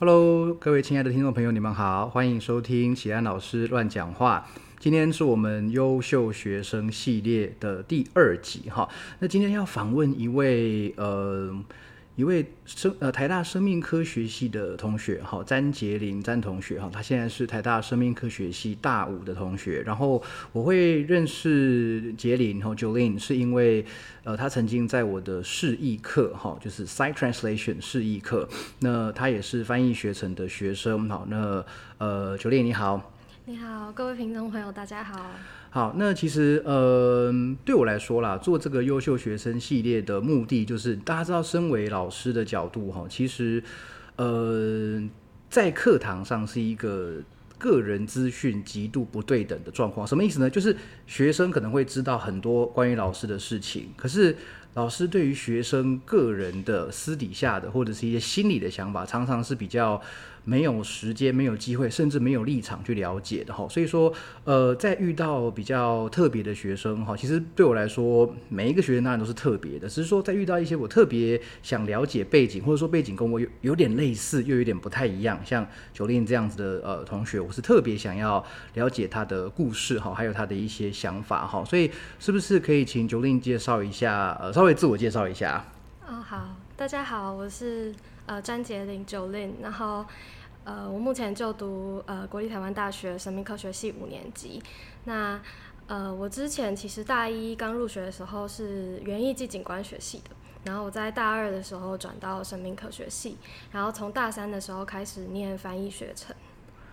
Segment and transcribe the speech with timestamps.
[0.00, 4.46] Hello，各位亲爱的听众朋友，你们好，欢迎收听启安老师乱讲话。
[4.78, 8.88] 今天是我们优秀学生系列的第二集哈。
[9.18, 11.54] 那今天要访问一位呃。
[12.20, 19.80] 一位生呃台大生命科学系的同学哈，詹杰林詹同学哈，他现在是台大生命科学系大五的同学。
[19.86, 23.82] 然后我会认识杰林哈 Jolin 是因为
[24.22, 28.46] 呃他曾经在我的示意课哈，就是 Side Translation 示意课，
[28.80, 31.26] 那他也是翻译学程的学生哈。
[31.26, 31.64] 那
[31.96, 33.14] 呃 Jolin 你好，
[33.50, 35.28] 你好，各位听众朋友大家好。
[35.70, 43.60] 好，那其实呃，对我来说啦，做这个优秀学生系列的目的就是，大家知道，身为老师的角度哈，其实
[44.14, 45.02] 呃，
[45.48, 47.16] 在课堂上是一个
[47.58, 50.06] 个人资讯极度不对等的状况。
[50.06, 50.48] 什么意思呢？
[50.48, 50.76] 就是
[51.08, 54.36] 学生可能会知道很多关于老师的事情，可是
[54.74, 60.00] 老师对于学生个人的私底下的或者是一些心理的想法，常常是比较。
[60.44, 63.68] 没有时间、没有机会，甚至没有立场去了解的哈。
[63.68, 64.12] 所以说，
[64.44, 69.88] 呃，在遇到比较特别的学生哈，其实对我来说，每一个学生当然都是特别的。
[69.88, 78.44] 只是说，在遇到一些我特别想了解背景，或者说背景跟我有有点类似，又有点不太一样，像九令这样子的呃同学，我是特别想要
[78.74, 81.64] 了解他的故事哈，还有他的一些想法哈。
[81.64, 85.64] 所以，是不是可以请九令介绍一下，呃，稍微自我介绍一下？
[86.06, 87.94] 哦，好，大家好，我是。
[88.26, 90.04] 呃，詹杰林九令，然后
[90.64, 94.62] 呃，我目前就读呃国立台湾大学生命科学系五年级。
[95.04, 95.40] 那
[95.86, 100.30] 呃，我之前其实大一刚入学的时候是园艺暨景观学系的，
[100.64, 103.36] 然后我在大二的时候转到生命科学系，
[103.72, 106.36] 然后从大三的时候开始念翻译学程，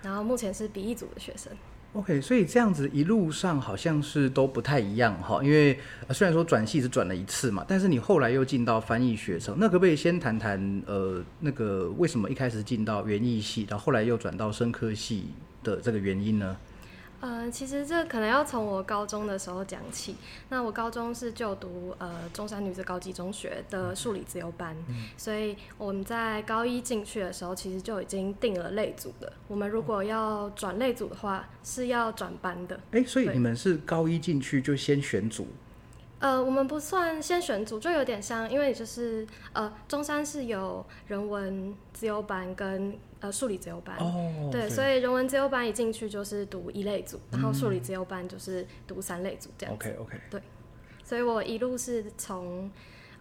[0.02, 1.52] 然后目前是笔译组的学生。
[1.98, 5.80] OK，所以这样子一路上好像是都不太一样哈，因为
[6.12, 15.30] 虽然说转系只转了一次嘛，但是你后来又进到翻译学程，那可不可以先谈谈呃那个为什么一开始进到园艺系，然后后来又转到生科系
[15.64, 16.56] 的这个原因呢？
[17.20, 20.16] 呃，其实这可能要从我高中的时候讲起。
[20.50, 24.76] 那我高中是就读呃中山女子高级中学的数理自由班，
[25.18, 29.34] 所以我们在高一进去的时候，其实就已经定了类组的。
[29.48, 32.80] 我们如果要转类组的话，是要转班的。
[32.92, 35.48] 哎，所以你们是高一进去就先选组？
[36.20, 49.90] 呃，我们不算先选组，就有点像，因为就是呃，中山是有人文自由班跟呃数理自由班，哦，对，所以人文自由班一进去就是读一类组，然后数理自由班就是读三类组这样子。
[49.90, 50.42] OK OK，对，
[51.04, 52.70] 所以我一路是从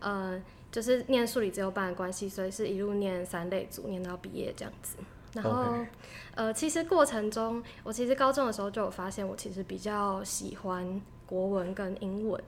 [0.01, 4.97] 呃，就是念数理自由班的关系，所以是一路念三类组，念到毕业这样子。
[5.33, 5.75] 然后
[6.35, 11.01] 呃，其实过程中，我其实高中的时候就有发现，我其实比较喜欢。
[11.29, 12.41] 国文跟英文，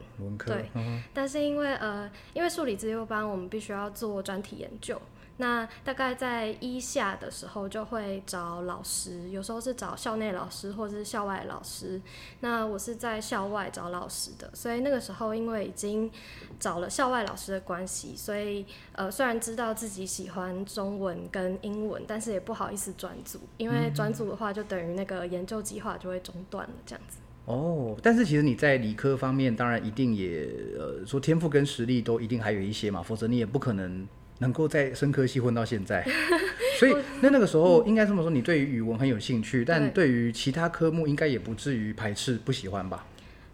[0.45, 0.71] 对，
[1.13, 4.97] 但是因为呃，因为数理自由班，我们必须要做专题研究。
[5.39, 12.01] 那大概在一下的时候，就会找老师，有时候是找校内老师或者是校外老师。
[12.41, 16.11] 那我是在校外找老师的，所以那个时候因为已经
[16.59, 27.19] 找了校外老师的关系，所以呃，虽然知道自己喜欢中文跟英文，但是也不好意思转组，因为转组的话就等于那个研究计划就会中断了，这样子。
[27.45, 34.07] 哦，但是其实你在理科方面，当然一定也呃说天赋跟实力都一定还有一些嘛，否则你也不可能
[34.39, 36.05] 能够在生科系混到现在。
[36.79, 43.05] 所以那那个时候应该这么说，你对于语文很有兴趣，但对于其他科目应该也不至于排斥不喜欢吧？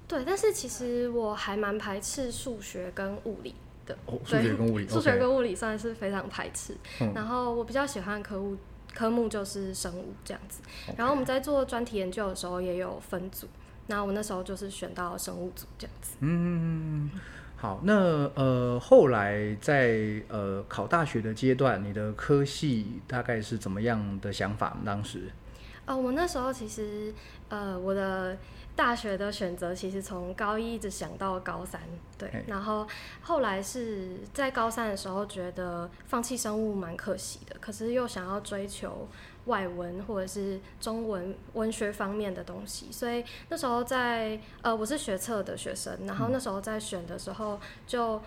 [0.07, 3.55] 对，但是其实我还蛮排斥数学跟物理
[3.87, 3.97] 的。
[4.05, 6.75] 哦，数学跟物理， 数学跟物理算是非常排斥。
[7.15, 8.55] 然后我比较喜欢科物
[8.93, 10.59] 科目就是生物这样子。
[10.95, 13.47] 然后我们在做专题研究的时候也有分组。
[13.87, 16.15] 那我那时候就是选到生物组这样子。
[16.19, 17.09] 嗯，
[17.65, 24.77] 好，那呃后来在呃考大学的阶段，你的科系大概是怎么样的想法？
[24.85, 25.31] 当时？
[25.87, 27.11] 哦，我那时候其实
[27.49, 28.37] 呃我的
[28.75, 31.81] 大学的选择其实从高一一直想到高三，
[32.19, 32.87] 对，然后
[33.21, 39.07] 后来是在高三的时候觉得放弃生物蛮可惜的，可是又想要追求。
[39.45, 48.19] 外文或者是中文文学方面的东西，所以那时候在呃，我是学测的学生，然后那时候在选的时候就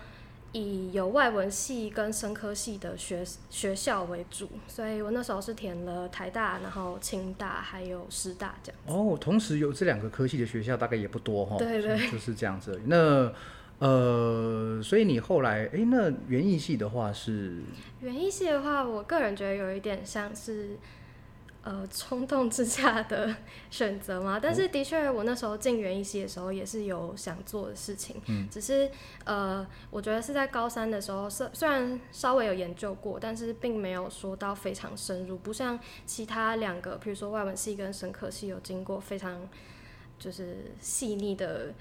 [0.53, 8.81] 以有外文系跟生科系的学学校为主，所以我那时候是填了台大，然后清大还有师大这样。
[8.87, 12.79] 哦，同时有这两个科系的学校大概也不多哈，对对，就是这样子。
[12.85, 13.31] 那
[13.79, 17.61] 呃，所以你后来哎，那园艺系的话是
[17.99, 20.77] 园艺系的话，我个人觉得有一点像是。
[21.63, 23.35] 呃冲动之下的
[23.69, 24.39] 选择嘛。
[24.41, 28.47] 但是的确，我那时候进园艺系的时候也是有想做的事情，嗯。
[28.49, 28.89] 只是
[29.25, 39.47] 呃，我觉得是在高三的时候，虽虽然稍微有研究过，但是并没有说到非常深入，不像其他两个，比如说外文系跟神科系有经过非常
[40.17, 41.73] 就是细腻的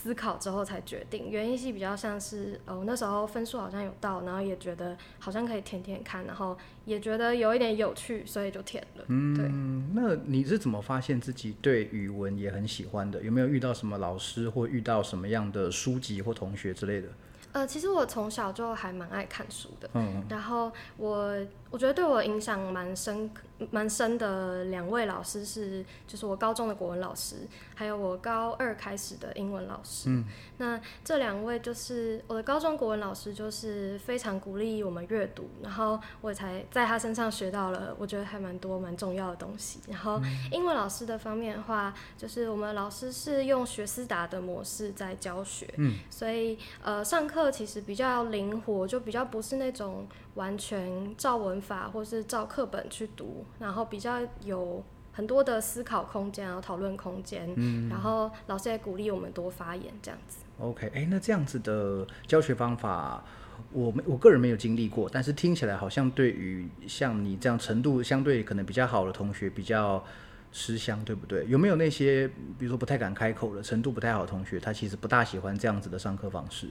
[0.00, 1.28] 思考之后才决定。
[1.28, 9.04] 园艺系比较像是，呃，我那时候分数好像有到，然后也觉得好像可以填填看，然后也觉得有一点有趣，所以就填了。
[9.08, 9.44] 嗯对。
[9.46, 13.20] 嗯，那你是怎么发现自己对语文也很喜欢的？
[13.22, 17.08] 有没有遇到什么老师或遇到什么样的书籍或同学之类的？
[17.50, 21.34] 呃，其实我从小就还蛮爱看书的，嗯，然后我
[21.70, 23.30] 我觉得对我影响蛮深
[23.70, 27.36] 蛮深的两位老师是，就是我高中的国文老师，
[27.74, 30.08] 还有我高二开始的英文老师。
[30.08, 30.24] 嗯，
[30.58, 39.80] 那这两位就是我的高中国文老师，就是非常鼓励我们阅读，然后我才在他身上学到了我觉得还蛮多蛮重要的东西。
[39.88, 40.20] 然后
[40.52, 50.06] 英文老师的方面的话，就是我们老师是用学思达的模式在教学，嗯，所以呃上课其实比较灵活，就比较不是那种
[50.38, 54.82] 完全照文法或是照课本去读，然后比较有
[55.12, 60.38] 很多的思考空间，然后讨论空间，嗯，然后老师也鼓励我们多发言这样子。
[60.60, 63.24] OK，哎，那这样子的教学方法，
[63.72, 70.04] 我没我个人没有经历过，但是听起来好像对于像你这样程度相对可能比较好的同学比较
[70.52, 71.44] 吃香，对不对？
[71.48, 76.68] 有没有那些比如说不太敢开口的程度不太好的同学，他其实不大喜欢这样子的上课方式？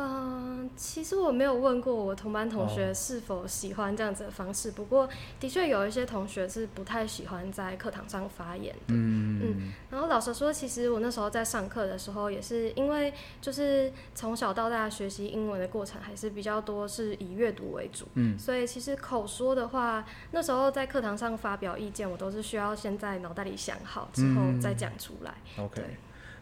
[0.00, 5.08] 嗯，其实我没有问过我同班同哦学是否喜欢这样子的方式，不过
[5.40, 8.94] 的确有一些同学是不太喜欢在课堂上发言的。
[8.94, 25.34] 嗯然后老实说，其实我那时候在上课的时候，也是因为就是从小到大学习英文的过程还是比较多是以阅读为主，嗯，所以其实口说的话，那时候在课堂上发表意见，我都是需要先在脑袋里想好之后再讲出来。
[25.58, 25.82] OK，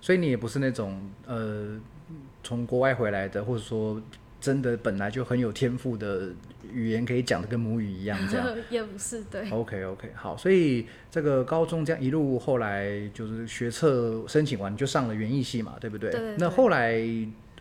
[0.02, 1.80] 所以你也不是那种呃
[2.42, 4.00] 从国外回来的，或者说
[4.40, 6.30] 真的本来就很有天赋的
[6.72, 8.46] 语言可以讲的跟母语一样这样。
[8.70, 9.48] 也不是对。
[9.50, 16.10] OK OK，好，所以这个高中这样一路后来就是学测申请完就上了园艺系嘛，对不对？
[16.10, 17.00] 对对对那后来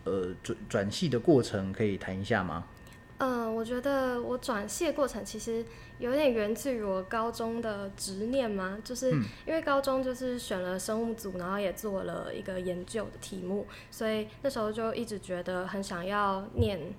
[0.03, 2.63] 呃转转系的过程可以谈一下吗？
[3.17, 5.63] 嗯，我觉得我转系的过程其实
[5.99, 16.93] 有点源自于我高中的执念嘛，就是嗯因为高中就是选了生物组，然后也做了一个研究的题目，所以那时候就一直觉得很想要念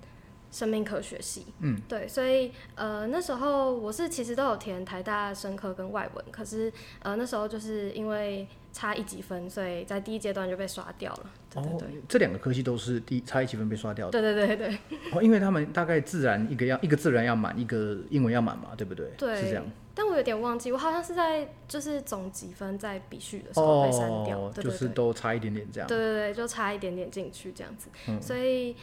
[0.51, 1.45] 生命科学系。
[1.59, 6.73] 嗯，对，所以呃那时候我是其实都有填台大生科跟外文，可是
[7.03, 8.47] 呃那时候就是因为
[8.77, 11.19] 差一级分，所以在第一阶段就被刷掉了。
[11.49, 14.11] 对对哦对，，这两个科系都是第差一积分被刷掉的。
[14.11, 14.77] 对对对对
[15.11, 19.09] 哦，因为他们大概自然一个要一个自然要满，一个英文要满嘛，对不对？
[19.17, 19.65] 对，是这样。
[19.95, 25.87] 但我有点忘记，我好像是在就是总积分在比序的时候被删掉，哦，对对对，就是都差一点点这样。
[25.87, 27.89] 对对对，就差一点点进去这样子。
[28.07, 28.75] 嗯所以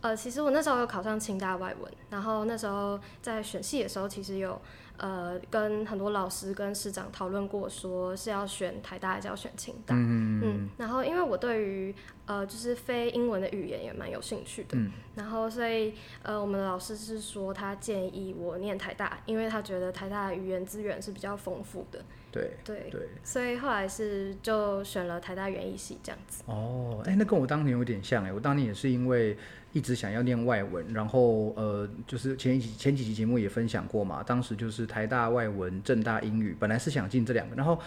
[0.00, 4.58] 呃，其实我那时候有考上清大外文，然后那时候在选系的时候，其实有
[4.98, 9.94] 呃跟很多老师跟师长讨论过，说是要选台大还是要选清大。
[9.94, 11.94] 嗯嗯，然后因为我对于
[12.26, 23.08] 呃就是非英文的语言也蛮有兴趣的，嗯然后所以呃我们的老师是说他建议我念台大，因为他觉得台大的语言资源是比较丰富的，对对，对。
[23.22, 26.42] 所以后来是就选了台大园艺系这样子。
[26.46, 29.36] 哦，哎，那跟我当年有点像哎，我当年也是因为
[29.72, 37.78] 一直想要念外文，然后呃，就是前几前几集节目也分享过嘛，当时就是台大外文、正大英语，本来是想进这两个，然后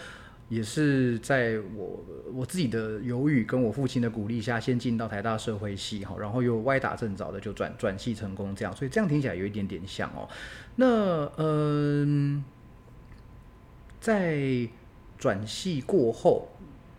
[0.50, 10.28] 也是在我我自己的犹豫跟我父亲的鼓励下，先进到台大社会系哈，然后又歪打正着的就转转系成功这样，所以这样听起来有一点点像哦。
[10.76, 12.44] 那嗯、
[14.00, 14.68] 在
[15.18, 16.48] 转系过后，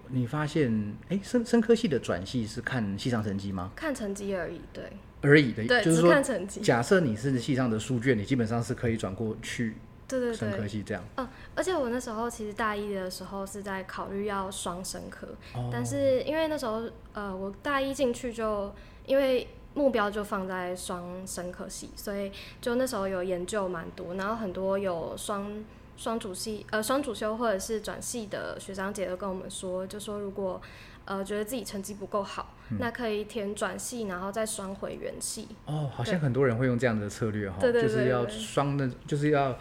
[0.09, 3.71] 你发现，哎，生生科系的转系是看系上成绩吗？
[3.77, 4.85] 看成绩而已，对
[5.23, 10.67] 而已的，对，只就是说，看成绩，假设你是系上的书卷，你基本上是可以转过去对对生科。
[10.69, 11.03] 系这样。
[11.17, 16.83] 嗯，而且我那时候其实大一的时候是在考虑要双生科，哦但是因为那时候
[17.13, 18.73] 呃我大一进去就
[19.07, 25.51] 因为目标就放在双生科系，所以就那时候有研究蛮多，然后很多有双
[25.97, 30.61] 双主系呃双主修或者是转系的学长姐都跟我们说，就说如果
[31.05, 35.49] 呃觉得自己成绩不够好，嗯那可以填转系，然后再双回原系。
[35.65, 39.57] 哦，好像很多人会用这样的策略哈，就是要双的，就是要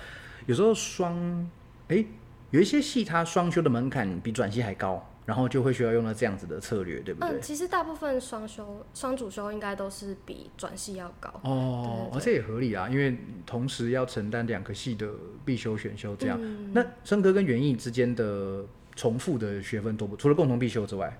[0.46, 1.50] 有时候双，
[1.88, 2.04] 哎，
[2.51, 7.29] 有一些系它双修的门槛比转系还高，然后就会需要用到这样子的策略，对不对？
[7.29, 11.29] 嗯，其实大部分双修、双主修应该都是比转系要高。
[11.44, 15.10] 哦，而这也合理啊，因为同时要承担两个系的
[15.44, 16.39] 必修、选修这样。
[16.74, 18.63] 那生科跟园艺之间的
[18.96, 20.15] 重复的学分多不？
[20.15, 21.17] 除了共同必修之外？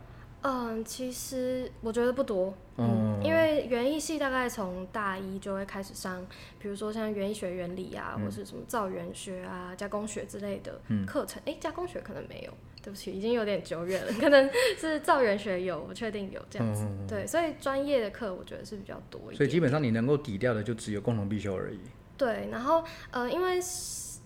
[0.47, 6.24] 嗯，其实我觉得不多，嗯，因为园艺系大概从大一就会开始上，
[6.59, 11.41] 比如说像园艺学原理啊，或是什么造园学啊、加工学之类的课程。
[11.45, 12.53] 哎，加工学可能没有，
[12.86, 16.86] 对不起，已经有点久远了， 可能是造园学有，我确定有这样子。
[17.10, 19.38] 对，所以专业的课我觉得是比较多一点。
[19.38, 21.80] 所以基本上你能够抵掉的就只有共同必修而已。
[22.15, 23.60] 对，然后呃，因为。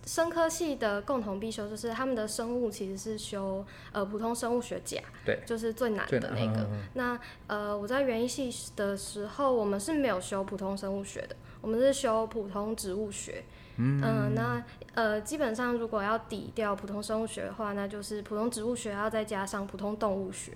[0.06, 6.68] 生科系的共同必修就是他们的生物其实是修呃普通生物学甲，对，就是最难的那个。
[6.94, 13.44] 那呃我在园艺系的时候，我们是没有修普通生物学的，我们是修普通植物学。
[13.80, 20.52] 嗯，那呃基本上如果要抵掉普通生物学的话，那就是普通植物学要再加上普通动物学。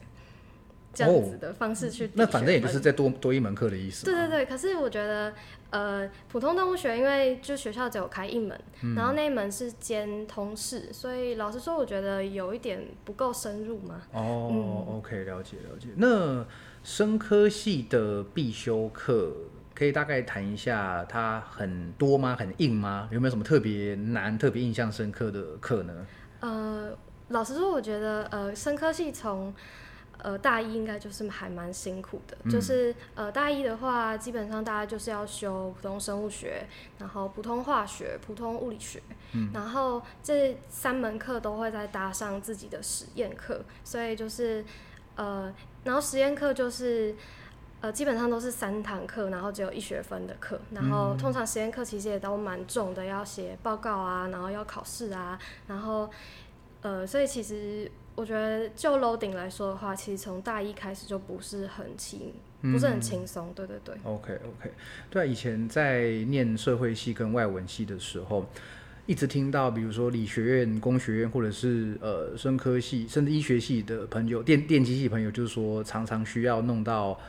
[0.95, 4.05] 这样子的方式去，那反正也就是再多多一门课的意思。
[4.05, 5.33] 对对对，可是我觉得，
[5.71, 8.55] 呃，普通动物学因为就学校只有开一门，
[8.95, 14.03] 然后那一门是兼通识，所以老实说，我觉得有一点不够深入嘛。
[14.11, 15.87] 哦，OK，了解了解。
[15.95, 16.45] 那
[16.83, 19.33] 生科系的必修课
[19.75, 22.35] 可以大概谈一下，它很多吗？
[22.37, 23.09] 很硬吗？
[23.11, 26.05] 有没有什么特别难、特别印象深刻的课呢？
[26.41, 26.95] 呃，
[27.29, 29.53] 老实说，我觉得，呃，生科系从
[30.19, 36.65] 呃，大一应该就是还蛮辛苦的，就是呃，大一的话，基本上大家就是要修普通生物学，
[36.97, 39.01] 然后普通化学、普通物理学，
[39.33, 44.63] 嗯然后这三门课都会再搭上自己的实验课，所以就是
[45.15, 45.53] 呃，
[45.83, 47.13] 然后实验课就是
[47.83, 55.37] 呃，基本上都是三堂课，然后只有一学分的课，然后通常实验课其实也都蛮重的，要写报告啊，然后要考试啊，
[55.67, 56.09] 然后
[56.81, 57.91] 呃，所以其实。
[58.15, 63.51] 我觉得就 loading 来说的话，其实从大一开始就不是很轻，不是很轻松。
[63.55, 63.95] 对对对。
[64.03, 64.71] OK OK，
[65.09, 68.45] 对啊，以前在念社会系跟外文系的时候，
[69.07, 77.19] 一直听到，比如说理学院、工学院，或者是呃生科系，甚至医学系的朋友、电电机系朋友，就是说常常需要弄到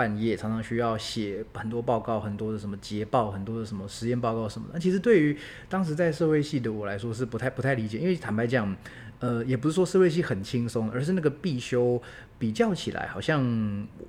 [0.00, 4.68] 半夜，常常需要写很多报告，很多的什么捷报，很多的什么实验报告什么。
[4.72, 5.36] 那其实对于
[5.68, 8.74] 当时在社会系的我来说，是不太不太理解，因为坦白讲。
[9.20, 12.00] 呃，也不是说社会系很轻松，而是那个必修
[12.38, 13.42] 比较起来，好像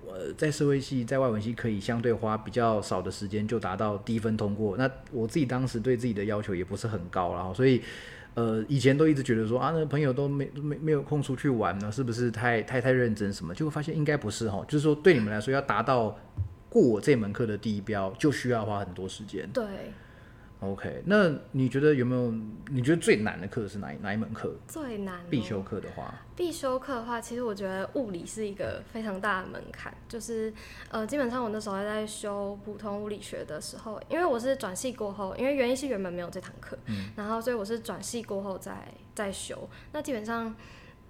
[0.08, 4.78] 呃在社会系在外文系可以相对花比较少的时间就达到低分通过。
[4.78, 7.82] 那我自己当时对自己的要求也不是很高，然后所以
[8.34, 13.54] 呃以前都一直觉得说啊，那朋友都没没没有空出去玩呢，是不是太太太认真什么？
[13.54, 16.18] 结果发现应该不是哈，就是说对你们来说要达到
[16.70, 19.50] 过我这门课的第一标，就需要花很多时间。
[19.52, 19.64] 对。
[20.62, 22.32] OK，那你觉得有没有？
[22.70, 24.54] 你觉得最难的课是哪哪一门课？
[24.68, 29.92] 最难必修课的话，必修课的话，其实我觉得物理是一个非常大的门槛。
[30.08, 30.54] 就是
[30.92, 36.78] 呃，基本上我那时候在修普通物理学的时候，因为我是转系过后，因为原因是原本没有这堂课，
[37.16, 39.68] 然后所以我是转系过后再再修。
[39.92, 40.56] 那基本上，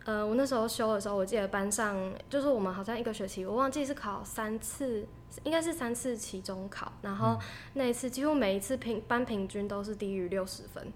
[0.06, 1.98] 呃，我那时候修的时候，我记得班上
[2.30, 5.06] 就是我们好像一个学期，我忘记是考三次。
[5.44, 7.40] 应该是三次期中考，然后
[7.74, 10.88] 那一次几乎每一次平班平均都是低于六十分，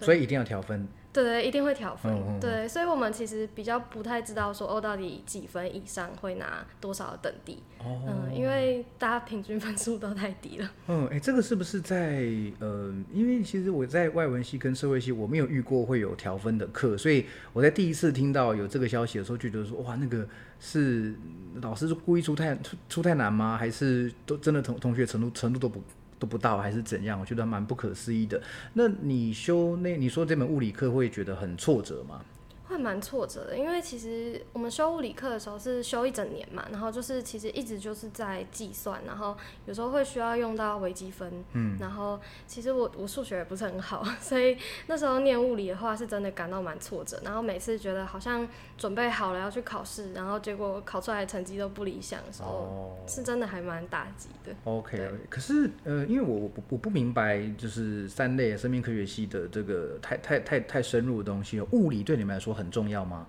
[0.00, 0.88] 所以一定要调分。
[1.12, 2.40] 对对，一定会调分。
[2.40, 7.62] 对，所以我们其实比较不太知道说哦，到底几分以上会拿多少等地。
[7.80, 8.00] 哦。
[8.08, 10.70] 嗯，因为大家平均分数都太低了。
[10.88, 12.26] 嗯，哎，这个是不是在
[12.60, 20.26] 呃，因为其实我在外文系跟社会系，我没有遇过会有调分的课，所以我在第一次听到有这个消息的时候，就觉得说哇，那个
[20.64, 21.12] 是
[21.60, 23.56] 老师是故意出太出出太难吗？
[23.58, 25.82] 还是都真的同同学程度程度都不？
[26.18, 27.18] 都不到还是怎样？
[27.18, 28.40] 我觉得蛮不可思议的。
[28.74, 32.22] 那你修那你说这门物理课会觉得很挫折吗？
[32.72, 39.36] 会蛮挫折的，因为其实我们修物理课的时候是修一整年嘛，然后就是其实一直就是在计算，然后
[39.66, 48.48] 有时候会需要用到微积分，嗯，然后其实我我数学也不是很好， 所以那时候念物理的话是真的感到蛮挫折，然后每次觉得好像
[48.78, 54.52] 准备好了要去考试，然后结果考出来的成绩都不理想的时候，是真的还蛮打击的。
[54.64, 62.61] OK，可是呃，因为我我不我不明白就是三类生命科学系的这个太太太太深入的东西，物理对你们来说很。
[62.62, 63.26] 很重要吗？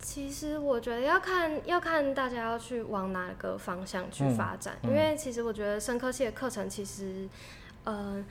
[0.00, 7.28] 其实我觉得要看要看大家要去往哪个方向去发展，因为其实我觉得生科系的课程其实，
[7.82, 8.24] 呃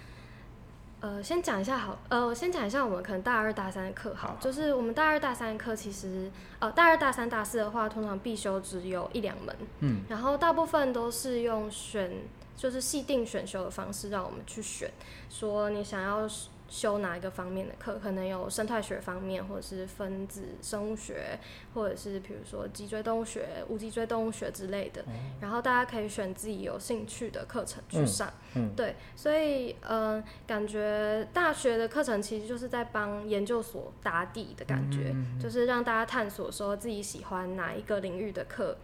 [1.01, 12.09] 呃，先讲一下好，呃，我先讲一下我们可能大二大三的课好，就是我们大二大三的课其实，呃，大二大三大四的话，通常必修只有一两门，嗯，然后大部分都是用选，
[12.55, 14.89] 就是系定选修的方式让我们去选，
[15.29, 16.25] 说你想要。
[16.67, 21.39] 修哪一个方面的课，可能有生态学方面，或者是分子生物学，
[21.73, 25.03] 或者是比如说脊椎动物学、无脊椎动物学之类的。
[25.41, 28.31] 然后大家可以选自己有兴趣的课程去上。
[28.55, 38.77] 嗯对，所以呃，感觉大学的课程其实就是在帮研究所打底的感觉，就是让大家探索说自己喜欢哪一个领域的课。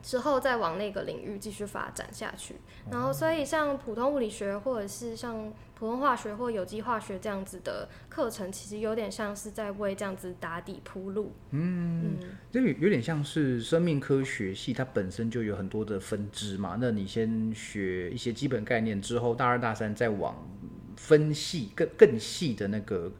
[0.00, 2.54] 之后再往那个领域继续发展下去，
[2.88, 11.32] 然后所以像普通物理学或者是像普通化学或有机化学这样子的课程，其实有点像是在为这样子打底铺路。
[11.50, 12.16] 嗯，
[12.50, 16.76] 这有有点像是生命科学系，它本身就有很多的分支嘛。
[16.80, 20.34] 那你先学一些基本概念之后，大二大三再往
[20.96, 23.12] 分细更更细的那个。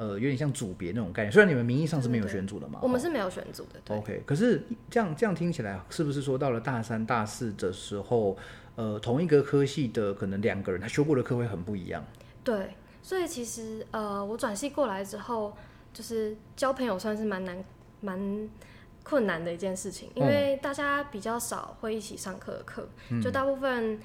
[0.00, 3.78] 呃，有点像组别那种概念，虽然你们名义上是没有选组的嘛，我们是没有选组的。
[3.84, 8.34] 对 OK，可是这样这样听起来，是不是说到了大三、大四的时候，
[8.76, 12.02] 呃，同一个科系的可能两个人他修过的课会很不一样？
[12.42, 12.70] 对，
[13.02, 15.54] 所以其实呃，我转系过来之后，
[15.92, 17.62] 就是交朋友算是蛮难、
[18.00, 18.48] 蛮
[19.02, 22.88] 困难的一件事情，因为大家比较少会一起上课的课，
[23.22, 24.00] 就大部分。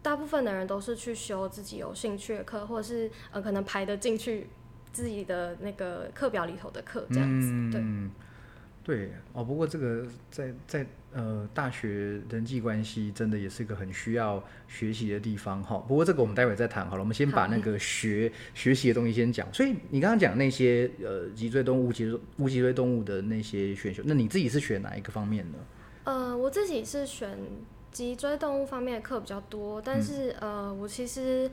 [0.00, 4.46] 大部分的人都是去修自己有兴趣的课，或者是呃，可能排得进去。
[4.92, 7.70] 自己的那个课表里头的课这样子，
[8.84, 9.44] 对对哦。
[9.44, 15.76] 不过这个在在呃大学人际关系真的也是一个很需要学习的地方哈。
[15.86, 19.46] 不过这个我们待会再谈好了，我们先把那个学学习的东西先讲。
[19.52, 25.58] 所以你刚刚讲那些呃脊椎动物、脊椎无脊椎动物的那些选修，那你自己是选哪一个方面呢？
[26.04, 27.38] 呃，我自己是选
[27.92, 31.50] 脊椎动物方面的课比较多，但是呃，我其实。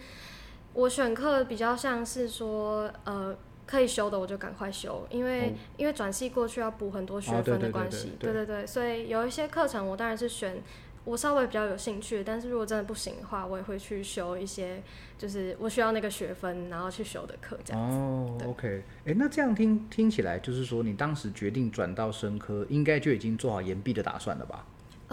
[0.75, 10.61] 我选课比较像是说，呃，可以修的我就赶快修，因为因为转系过去要补很多学分的关系，对对对，所以有一些课程我当然是选
[11.05, 14.83] 我稍微比较有兴趣，但是如果真的不行的话，我也会去修一些
[15.17, 17.97] 就是我需要那个学分然后去修的课这样子。
[17.97, 24.65] 哦，OK，哎，那这样听听起来就是说，你当时决定转到生科，应该就已经做好延毕的打算了吧？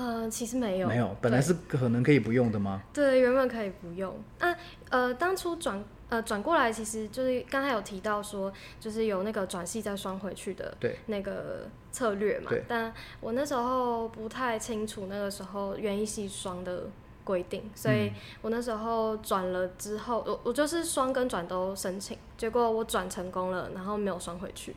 [0.03, 2.83] 呃，其实没有，没有，本来是可能可以不用的吗？
[2.93, 4.13] 对，原本可以不用。
[4.41, 4.53] 那
[4.91, 12.51] 呃，当初转呃转过来，其实就是刚才有提到说，就是有那个转系再双回去的那个策略嘛。
[12.67, 16.87] 但我那时候不太清楚那个时候园艺系双的
[17.23, 24.75] 规定，所以我那时候转了之后，我我就是双跟转都申请，结果我转成功了，然后没有双回去。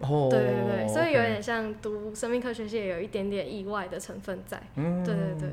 [0.00, 4.60] 哦，对对对，所以有点像读生命科学系，有一点点意外的成分在。
[4.76, 5.50] 嗯，对对对。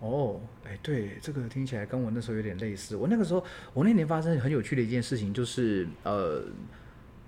[0.00, 2.96] 哦，哎，对，这个听起来跟我那时候有点类似。
[2.96, 6.42] 我那个时候，我那年发生很有趣的一件事情，就是呃，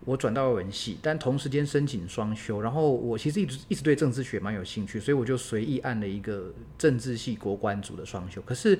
[0.05, 2.61] 我转到文系，但同时间申请双修。
[2.61, 8.43] 然后我其实一直一直对政治学蛮有兴趣，所以我就随意按了一个政治系国关组的双修。
[8.43, 8.79] 可是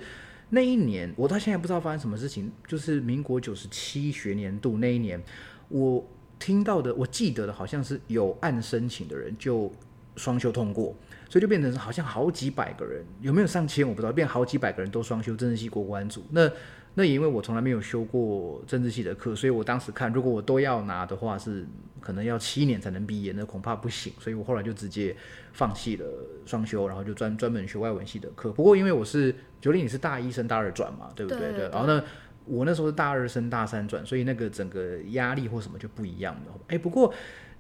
[0.51, 5.23] 那一年，我到现在不知道发生什么事情，就是民国九十七学年度那一年，
[5.69, 6.05] 我。
[6.39, 9.73] 听到的，我记得的好像是有按申请的人就
[10.17, 10.95] 双休通过，
[11.29, 16.25] 所以就变成好像好几百个人，有没有上千我不知道，变好几百个人都双休政治系国关组。
[16.31, 16.51] 那
[16.95, 21.67] 那也因为我从来没有修过政治系的课，所以我当时看如果我都要拿的话，是
[22.01, 24.13] 可能要七年才能毕业，那恐怕不行。
[24.19, 25.15] 所以我后来就直接
[25.53, 26.07] 放弃了
[26.47, 28.51] 双修，然后就专专门学外文系的课。
[28.53, 31.53] 不过因为我是九零，你是大一升大二转嘛，对不对？
[31.53, 31.69] 对。
[31.69, 32.03] 然后呢？
[32.47, 36.53] 我那时候是大二升大三转，所以那个整个压力或什么就不一样了。
[36.69, 37.13] 哎，不过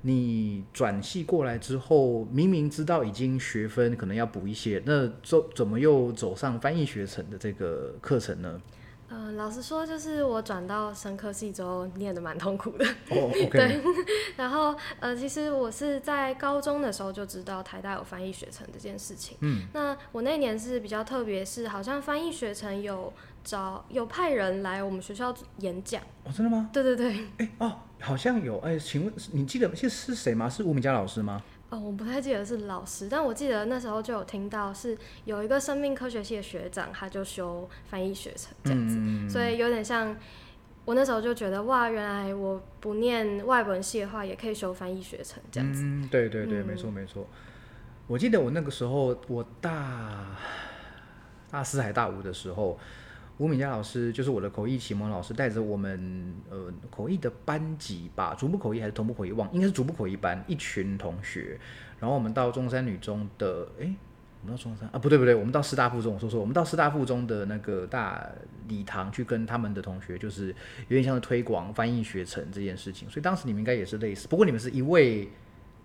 [0.03, 8.61] 你转系过来之后，明明知道已经学分可能要补一些，那怎怎么又走上翻译学程的这个课程呢？
[9.09, 12.85] 呃，老实说，就是我转到生科系之后，念的蛮痛苦的。
[13.11, 13.81] 哦， 对。
[14.37, 19.37] 然后，呃，其实我是在高中的时候就知道台大有翻译学程这件事情。
[19.42, 19.68] 嗯。
[19.72, 23.12] 那我那年是比较特别，是好像翻译学程有
[23.47, 26.03] 找有派人来我们学校演讲。
[26.25, 26.69] 哦，真的吗？
[26.73, 27.25] 对对对。
[27.39, 28.59] 哎哦，好像有。
[28.59, 30.51] 哎，请问你记得是是谁吗？
[30.51, 31.41] 是吴敏佳老师吗？
[31.71, 38.99] 哦，我不太记得是老师，但我记得那时候就有听到是有一个生命科学系的学长，他就修翻译学程这样子，
[39.33, 40.17] 所以有点像
[40.85, 45.83] 我那时候就觉得哇，原来我不念外文系的话，也可以修翻译学程这样子。
[45.85, 47.27] 嗯，对对对，没错没错。
[48.09, 50.37] 我记得我那个时候，我大
[51.51, 52.79] 大四还大五的时候。
[53.38, 61.59] 吴敏佳老师就是我的口译启蒙老师，带着我们呃口译的班级吧，逐步口译还是同步口译，忘应该是逐步口译班，一群同学，
[62.01, 63.94] 然后我们到中山女中的，哎，
[64.42, 68.27] 我们到中山啊，不对不对，我们到师大附中，我说说，我们到师大附中的那个大
[68.68, 70.49] 礼堂去跟他们的同学，就是
[70.88, 75.29] 有点像是推广翻译学程这件事情，所以当时你们应该也是类似，不过你们是一位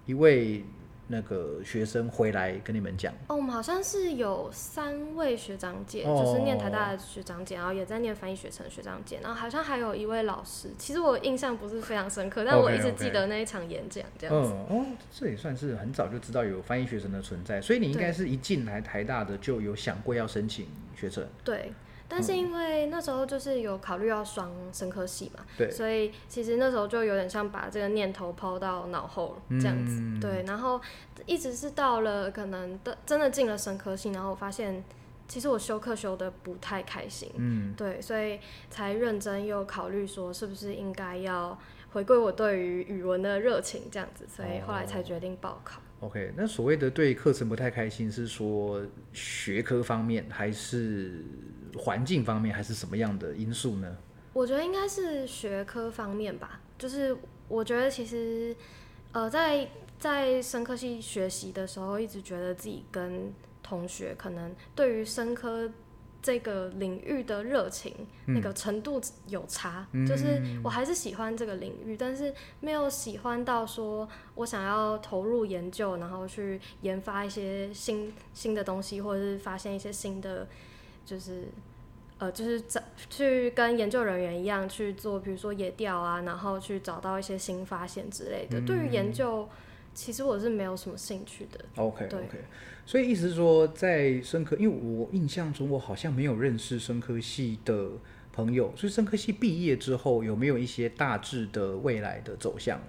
[0.05, 0.63] 一位
[1.11, 3.13] 那个学生回来跟你们讲？
[3.27, 10.69] 哦，我们好像是有三位学长姐，哦就是念台大的学长姐，然后也在念翻译学程学长姐，然后好像还有一位老师。
[10.77, 14.53] 其实我印象不是非常深刻，但我一直记得那一场演讲这样子。
[14.53, 21.27] 嗯哦，这也算是很早就知道有翻译学程的存在，所以你应该是一进来台大的就有想过要申请学程。
[21.43, 21.73] 对，
[22.13, 29.95] 但是因为那时候就是有考虑要双生科系嘛，对所以其实那时候就有点像把这个念头抛到脑后了这样子。
[30.01, 30.81] 嗯对，然后
[31.25, 34.83] 一直是到了可能的真的进了生科系，然后我发现
[35.29, 38.37] 其实我修课修的不太开心，嗯，对，所以
[38.69, 41.57] 才认真又考虑说是不是应该要
[41.93, 45.81] 回归我对于语文的热情这样子，所以后来才决定报考。
[46.01, 51.23] OK，那所谓的对课程不太开心，是说学科方面，还是
[51.77, 53.97] 环境方面，还是什么样的因素呢？
[54.33, 57.15] 我觉得应该是学科方面吧，就是
[57.47, 58.55] 我觉得其实
[59.11, 59.67] 呃在
[59.99, 65.69] 在生科系学习的时候，一直觉得自己跟同学可能对于生科
[66.21, 67.93] 这个领域的热情、
[68.27, 80.47] 那个程度有差，就是我还是喜欢这个领域，但是没有喜欢到说我想要投入研究，然后去研发一些新新的东西，或者是发现一些新的，
[81.05, 81.45] 就是
[82.17, 88.61] 呃，就是找去跟研究人员一样去做，比如说野调啊，然后去找到一些新发现之类的。
[88.61, 89.49] 对于研究，
[89.93, 91.59] 其实我是没有什么兴趣的。
[91.75, 92.37] OK OK，
[92.85, 97.89] 所以意思是说，在生科，因为我印象中我好像没有认识生科系的
[98.31, 102.79] 朋友，所以生科系毕业之后有没有一些大致的未来的走向？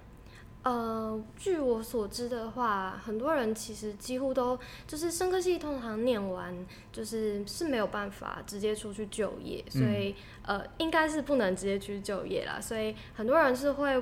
[0.63, 6.55] 呃，据我所知的话，很多人其实几乎都就是生科系，通常念完
[6.89, 12.61] 就是是没有办法直接出去就业，所以、呃，应该是不能直接去就业啦。
[12.61, 14.01] 所以很多人是会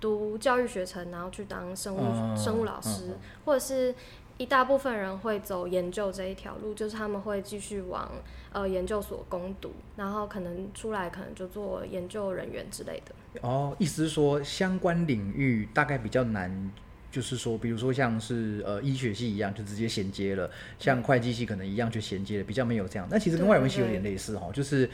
[0.00, 3.92] 读教育学程，然后去当生物、嗯生物老师，或者是
[4.38, 8.08] 一大部分人会走研究这一条路，就是他们会继续往
[8.56, 13.14] 呃研究所攻读，然后可能出来可能就做研究人员之类的。
[13.42, 16.72] 哦，意思是说相关领域大概比较难，
[17.10, 23.06] 就是说，比如说像是呃医学系一样，就直接衔接了；像会计系可能一样就衔接了，比较没有这样。
[23.10, 24.88] 那其实跟外文系有点类似哈，就是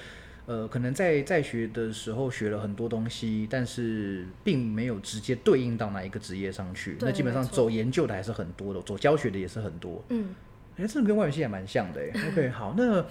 [0.46, 6.96] 呃可能在在学的时候学了很多东西，但是并没有直接对应到哪一个职业上去。
[6.98, 10.03] 那基本上走研究的还是很多的，走教学的也是很多。
[10.09, 10.35] 嗯，
[10.79, 12.29] 哎，这个跟外文系还蛮像的哎。
[12.33, 13.07] OK，好，那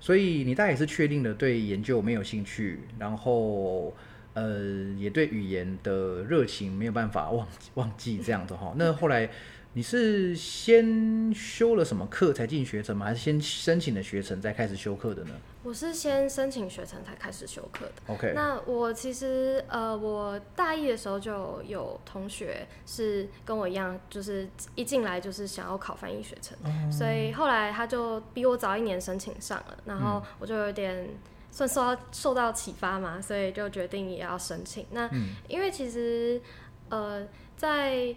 [0.00, 3.94] 所以你大概也是确定的对研究没有兴趣，然后
[4.32, 4.58] 呃
[4.96, 8.74] 也对语言的热情没有办法忘忘记这样的哈。
[8.76, 9.30] 那后来
[9.72, 13.06] 你是先修了什么课才进学程吗？
[13.06, 17.92] 还是先申请了学程再开始修课的呢我是先申请学程才开始修课的。
[18.08, 26.56] ？OK，那我其实呃，我大一的时候就有同学是跟我一样，就是一进来就是想要考翻译学程，
[26.90, 31.08] 所以后来他就比我早一年申请上了，然后我就有点
[31.52, 34.84] 算受到受到启发嘛，所以就决定也要申请。
[34.90, 35.08] 那、
[35.46, 36.40] 因为其实
[36.88, 37.24] 呃，
[37.56, 38.12] 在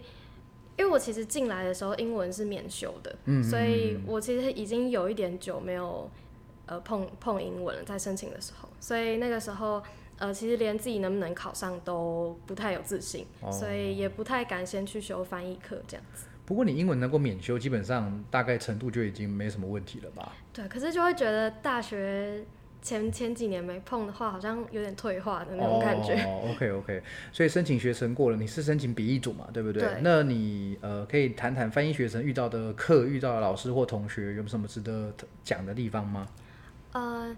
[0.76, 6.10] 因为我其实进来的时候英文是免修的，嗯所以我其实已经有一点久没有
[6.66, 9.82] 呃碰碰英文了，在申请的时候，所以那个时候
[10.18, 16.26] 呃其实连自己能不能考上都不太有自信，哦所以也不太敢先去修翻译课这样子。
[16.46, 20.32] 不过你英文能够免修，基本上大概程度就已经没什么问题了吧？
[20.52, 22.44] 对，可是就会觉得大学
[22.84, 26.12] 前前几年没碰的话，好像有点退化的那种感觉。
[26.22, 29.82] 哦，OK OK，所以申请学成过了，你是申请笔译组嘛，对不对？
[29.82, 35.10] 对那你呃可以谈谈翻译学生遇到的课、遇到的老师或同学有什么值得
[35.42, 36.28] 讲的地方吗？
[36.92, 37.34] 呃，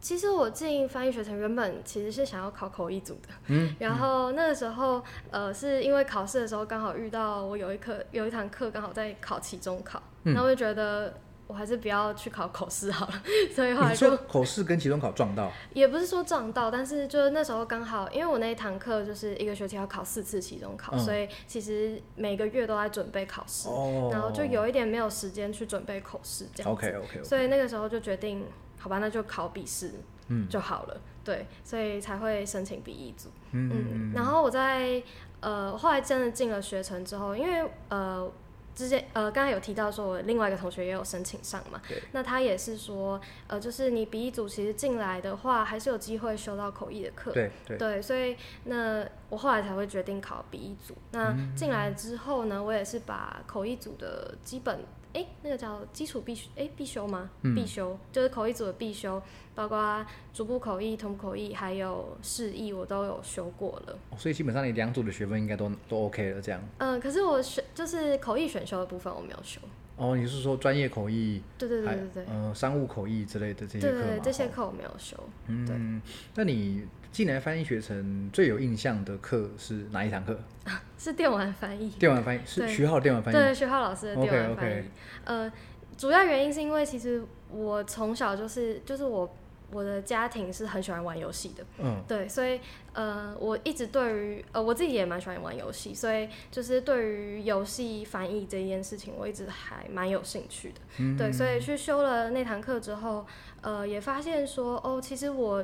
[0.00, 26.86] 其实我进翻译学程原本其实是想要考口译组的，嗯，然后那个时候呃是因为考试的时候刚好遇到我有一课有一堂课刚好在考期中考，嗯我就觉得我还是不要去考口试好了， 所以后来说就口试跟期中考撞到，也不是说撞到，但是就是那时候刚好，因为我那一堂课就是一个学期要考四次期中考，嗯所以其实每个月都在准备考试，哦然后就有一点没有时间去准备口试这样子。
[26.86, 28.44] OK OK，所以那个时候就决定，
[28.78, 29.90] 好吧，那就考笔试，
[30.28, 31.00] 嗯就好了。
[31.24, 33.28] 对，所以才会申请笔译组。
[33.52, 35.02] 嗯嗯，然后我在
[35.40, 38.30] 呃后来真的进了学程之后，因为呃
[38.74, 47.32] 之前呃刚才有提到说我另外一个同学也有申请上嘛对，那他也是说呃就是你笔译组其实进来的话，还是有机会修到口译的课。
[47.32, 50.94] 对对，对，所以那我后来才会决定考笔译组。
[51.10, 54.80] 那嗯进来之后呢，我也是把口译组的基本
[55.14, 57.30] 哎，那个叫基础必修，哎，必修吗？
[57.54, 59.20] 必修就是口译组的必修，
[59.54, 63.98] 包括逐步口译、同步口译，还有释义，我都有修过了。
[64.16, 66.60] 所以基本上你两组的学分应该都都 OK 了，这样。
[66.78, 69.60] 嗯，可是我选就是口译选修的部分我没有修。
[69.96, 71.42] 哦，你是说专业口译？
[71.58, 72.26] 对对对对对。
[72.30, 75.16] 嗯，商务口译之类的这些课对对，这些课我没有修。
[75.48, 76.00] 嗯，
[76.36, 80.38] 那你进来翻译学程最有印象的课是哪一堂课？
[80.98, 81.90] 是电玩翻译。
[81.90, 83.36] 电玩翻译是徐浩电玩翻译。
[83.36, 84.84] 对，徐浩老师的电玩翻译。
[85.24, 85.52] 呃，
[85.96, 89.28] 主要原因是因为其实我从小就是就是我。
[89.70, 92.58] 我的家庭是很喜欢玩游戏的，嗯，对，所以
[92.94, 103.26] 呃，我一直对于呃我自己也蛮喜欢玩游戏，所以就是对于游戏翻译这件事情，我一直还蛮有兴趣的，嗯，对，所以去修了那堂课之后，
[103.60, 105.62] 呃，也发现说，哦，其实我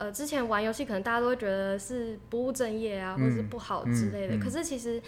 [0.00, 5.00] 呃之前玩游戏，可能大家都会觉得是不务正业啊，或者是不好之类的，可是其实。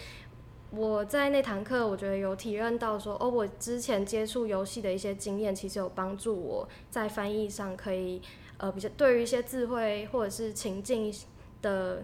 [0.74, 8.22] 我在那堂课，我觉得有体验到说，哦，我之前接触游戏的一些经验，其实有帮助我在翻译上可以，
[8.56, 11.12] 呃，比较对于一些智慧或者是情境
[11.60, 12.02] 的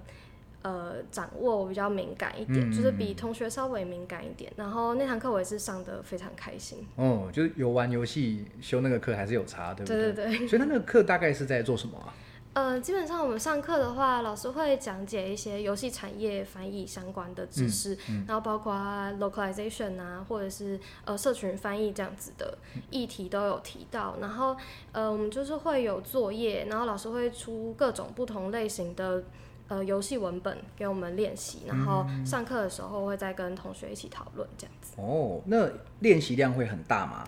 [0.61, 4.53] 呃掌握，我比较敏感一点，就是比同学稍微敏感一点。
[4.57, 6.87] 然后那堂课我也是上的非常开心。
[6.97, 10.13] 哦，就是有玩游戏修那个课还是有差，对不对？
[10.13, 10.47] 对对对。
[10.47, 12.13] 所以他那个课大概是在做什么啊？
[12.59, 18.75] 呃，基本上我们上课的话，老师会讲解一些游戏产业翻译相关的知识，然后包括
[19.21, 22.59] localization 啊，或者是呃社群翻译这样子的
[22.91, 24.17] 议题都有提到。
[24.21, 24.57] 然后
[24.91, 29.23] 呃，我们就是会有作业，然后老师会出各种不同类型的
[29.69, 34.95] 呃游戏文本给我们练习，然后上课的时候会再跟同学一起讨论这样子。
[34.97, 37.25] 哦，那练习量会很大吗？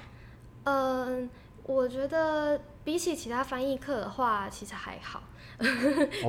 [0.64, 1.30] 嗯。
[1.64, 5.22] 我觉得比起其他翻译课的话，其实还好，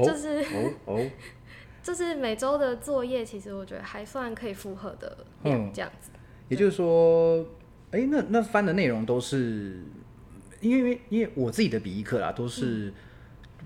[0.06, 0.46] 就是
[1.82, 6.12] 就是每周的作业，其实我觉得还算可以负荷的量这样子。
[6.50, 7.44] 也就是说，
[7.90, 9.84] 哎，那那翻的内容都是，
[10.60, 12.94] 因为因为我自己的笔译课啦，都是。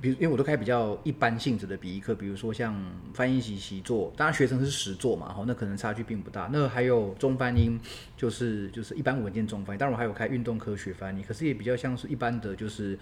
[0.01, 2.75] 比如，因为我都开比较一般性质的笔译课，比如说像
[3.13, 6.49] 翻译习习作，当然学生是实作嘛，哈，那可能差距并不大。
[6.51, 7.79] 那还有中翻英，
[8.15, 9.79] 就是就是一般文件中翻译。
[9.79, 12.97] 当然我还有开运动科学翻译，可是也比较像是一般的，就是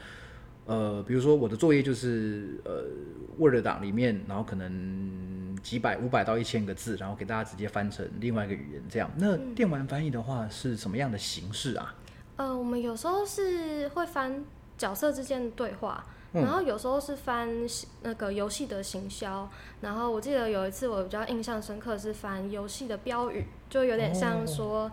[0.65, 2.85] 呃，比如说我的作业就是呃
[3.37, 9.11] ，Word 档里面，然后可能几百、五百到一千个字，然后给大家直接翻成另外一个语言这样。
[9.17, 11.95] 那电玩翻译的话是什么样的形式啊？
[12.37, 14.43] 呃，我们有时候是会翻
[14.77, 16.05] 角色之间的对话。
[16.33, 17.47] 然后有时候是翻
[18.01, 19.47] 那个游戏的行销，
[19.81, 24.91] 然后我记得有一次我比较印象深刻是翻游戏的标语，就有点像说，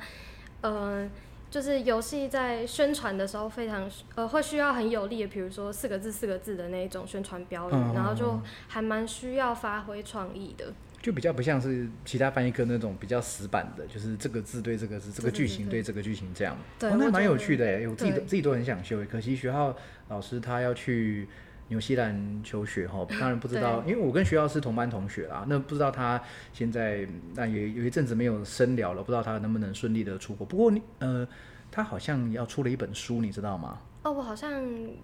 [0.60, 1.10] 嗯，
[1.50, 10.66] 就是游戏在宣传的时候非常呃会需要很有力的，比如说四个字四个字的那一种宣传标语，然后就还蛮需要发挥创意的。
[11.02, 16.54] 就比较不像是其他翻译课那种比较死板的，就是这个字对这个字，这个剧情对这个剧情这样。
[16.78, 19.74] 对，那蛮有趣的哎，我自己自己都很想修，可惜学校
[20.08, 21.26] 老师他要去
[21.68, 30.46] 纽西兰求学哈， 当然不知道，因为我跟学校是同班同学啦，那不知道他现在那也有一阵子没有深聊了，不知道他能不能顺利的出国。
[30.46, 31.26] 不过你呃，
[31.70, 33.80] 他好像要出了一本书，你知道吗？
[34.02, 34.62] 哦，我好像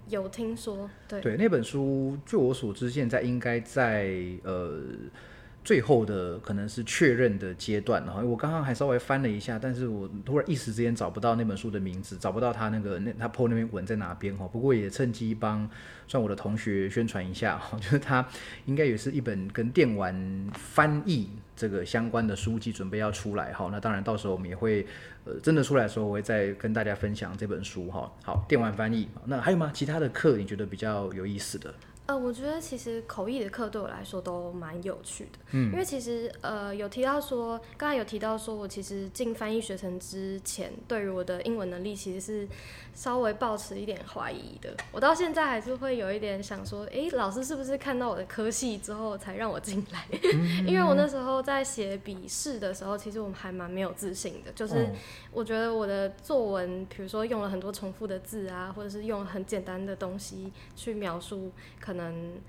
[0.09, 4.83] 有听说，对对，那本书据我所知，现在应该在呃。
[5.67, 14.47] 最后的可能是确认的阶段，然后我刚刚还稍微翻了一下，但是我突然一时之间找不到那本书的名字，找不到他那个那他 po 那边文在哪边哈。
[14.47, 15.69] 不过也趁机帮
[16.07, 18.25] 算我的同学宣传一下哈， 就是他
[18.67, 20.15] 应该也是一本跟电玩
[20.55, 23.69] 翻译这个相关的书籍，准备要出来哈。
[23.73, 24.87] 那当然到时候我们也会
[25.25, 28.09] 呃真的出来的时候，我会再跟大家分享这本书哈。
[28.23, 29.73] 好，电玩翻译，那还有吗？
[29.75, 31.75] 其他的课你觉得比较有意思的？
[32.07, 42.49] 呃，我觉得其实口译的课对我来说都蛮有趣的，嗯，因为其实呃有提到说，刚才有提到说我其实进翻译学程之前，对于我的英文能力其实是
[42.95, 44.73] 稍微抱持一点怀疑的。
[44.93, 50.07] 我到现在还是会有一点想说，哎，老师是不是看到我的科系之后才让我进来？
[50.65, 54.91] 因为我那时候在写笔试的时候，其实我们还蛮没有自信的，就是
[55.33, 61.96] 我觉得我的作文，比如说用了很多重复的字啊，或者是用很简单的东西去描述可。
[61.97, 62.41] 能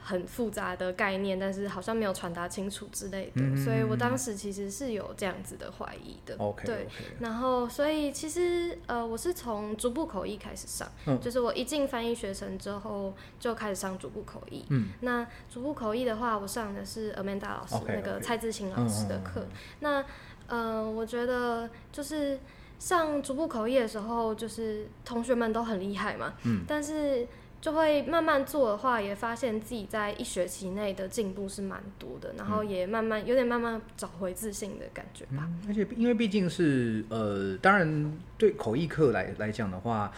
[0.00, 6.34] 很复杂的概念，但是好像没有传达清楚之类的，所以我当时其实是有这样子的怀疑的。
[6.64, 6.88] 对，
[7.20, 10.88] 然后所以其实呃，我是从逐步口译开始上，
[11.20, 14.64] 就是我一进翻译学程之后就开始上逐步口译。
[14.70, 19.46] 嗯，那逐步口译的话，我上的是 Amanda 老师那个蔡志清老师的课。
[19.80, 20.02] 那
[20.46, 22.38] 呃，我觉得就是
[22.78, 26.32] 上逐步口译的时候，就是同学们都很厉害嘛。
[26.44, 27.26] 嗯，但是。
[27.60, 35.48] 就会慢慢做的话，也发现自己在一学期内的进步是蛮多的，然后也慢慢有点慢慢找回自信的感觉吧。
[35.48, 40.12] 嗯，而且因为毕竟是呃，当然对口译课来来讲的话，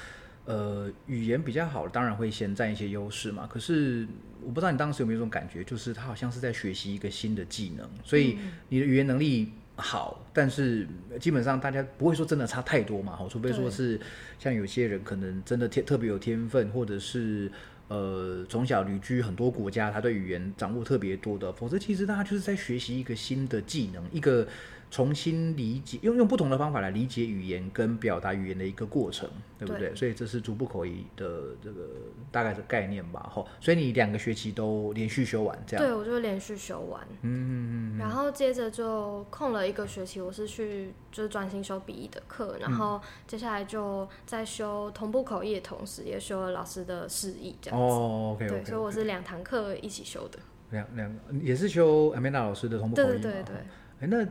[0.45, 3.49] 呃，语言比较好，当然会先占一些优势嘛。
[3.51, 4.07] 可是
[4.43, 9.53] 我不知道你当时有没有这种感觉，就是他好像是在学习一个新的技能，所以你的语言能力。
[9.81, 10.87] 好，但是
[11.19, 13.99] 基本上大家不会说真的差太多嘛，好，除非说是
[14.39, 17.51] 像有些人可能真的天特别有天分，或者是
[17.89, 24.47] 呃从小旅居很多国家，他对语言掌握特别多的，否则其实大家就是在学习一个新的技能，一个。
[24.91, 29.95] 重新理解，用用不同的方法来理解语言跟表达语言的一个过程，对不对？
[29.95, 31.87] 所以这是逐步口译的这个
[32.33, 33.31] 大概的概念吧。
[33.33, 35.87] 吼，所以你两个学期都连续修完这样？
[35.87, 37.01] 对，我就连续修完。
[37.23, 37.99] 嗯嗯嗯。
[37.99, 47.87] 然后接着就空了一个学期，我是去就是专心修笔译的课，然后接下来就在修同步口译的同时，也修了老师的示意这样子。
[47.87, 48.49] 哦，OK。
[48.49, 50.39] 对，所以我是两堂课一起修的。
[50.71, 53.55] 两两也是修 Amanda 老师的同步口译对对对对。
[54.01, 54.27] 哎，那。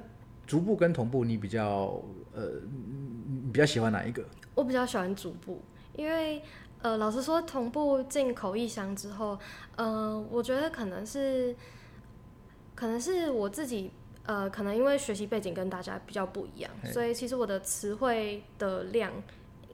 [0.49, 2.01] 逐步跟同步，你比较
[2.33, 2.49] 呃，
[3.27, 4.25] 你比较喜欢哪一个？
[4.55, 5.61] 我比较喜欢逐步，
[5.95, 6.41] 因为
[6.81, 9.37] 呃，老实说，同步进口译箱之后，
[9.75, 11.55] 呃，我觉得可能是，
[12.73, 13.91] 可能是我自己
[14.23, 19.13] 呃，可能因为学习背景跟大家比较不一样，所以其实我的词汇的量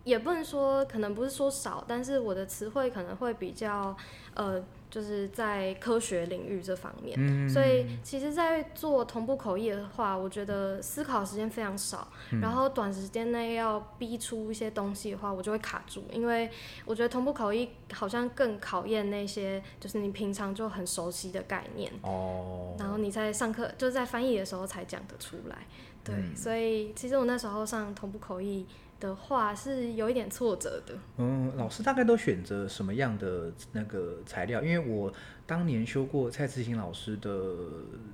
[0.03, 3.95] 也不能说，可能不是说少，但是我的词汇可能会比较
[4.33, 4.61] 呃。
[4.95, 12.07] 就是在科学领域这方面，所以其实，在做同步口译的话，我觉得思考时间非常少，
[12.41, 16.49] 然后短时间内要逼出一些东西的话，我就会卡住，因为
[16.85, 25.67] 我觉得同步口译好像更考验那些就是你平常就很熟悉的概念，哦，然后你在上课就是在翻译的时候才讲得出来，
[26.05, 28.65] 对，所以其实我那时候上同步口译。
[28.99, 30.95] 的话是有一点挫折的。
[31.17, 34.61] 嗯，老师大概都选择什么样的那个材料？
[34.61, 35.11] 因为我
[35.45, 37.55] 当年修过蔡志新老师的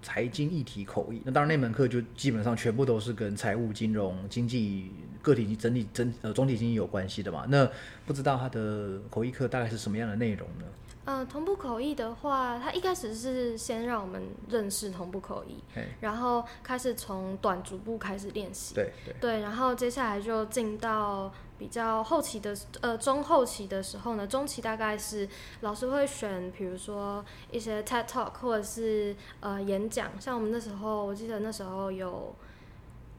[0.02, 4.92] 财经议题口译，那当然那门课就基本上全部都是跟财务、金融、经济、
[5.22, 7.46] 个体整体、整呃总体经济有关系的嘛。
[7.48, 7.70] 那
[8.06, 10.66] 不知道他的口译课大概是什么样的内容呢？
[11.04, 15.58] 呃，同步口译的话，它一开始是先让我们认识同步口译，
[16.00, 25.28] 然后开始从短逐步开始练习，对对，然后接下来就进到比较后期的呃中后期的时候呢，中期大概是
[25.62, 32.36] 老师会选，比如说一些 TED Talk 或者是呃演讲，像我们那时候，我记得那时候有。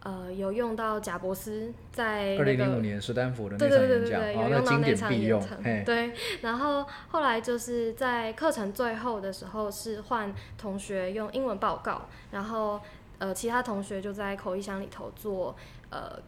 [0.04, 6.12] 呃，有用到贾伯斯在二零零五年斯坦福的那场演讲，有用到那场演讲，对。
[6.40, 12.80] 然后后来就是在课程最后的时候，是换同学用英文报告，然后
[13.18, 15.54] 呃，其他同学就在口译箱里头做
[15.90, 16.18] 呃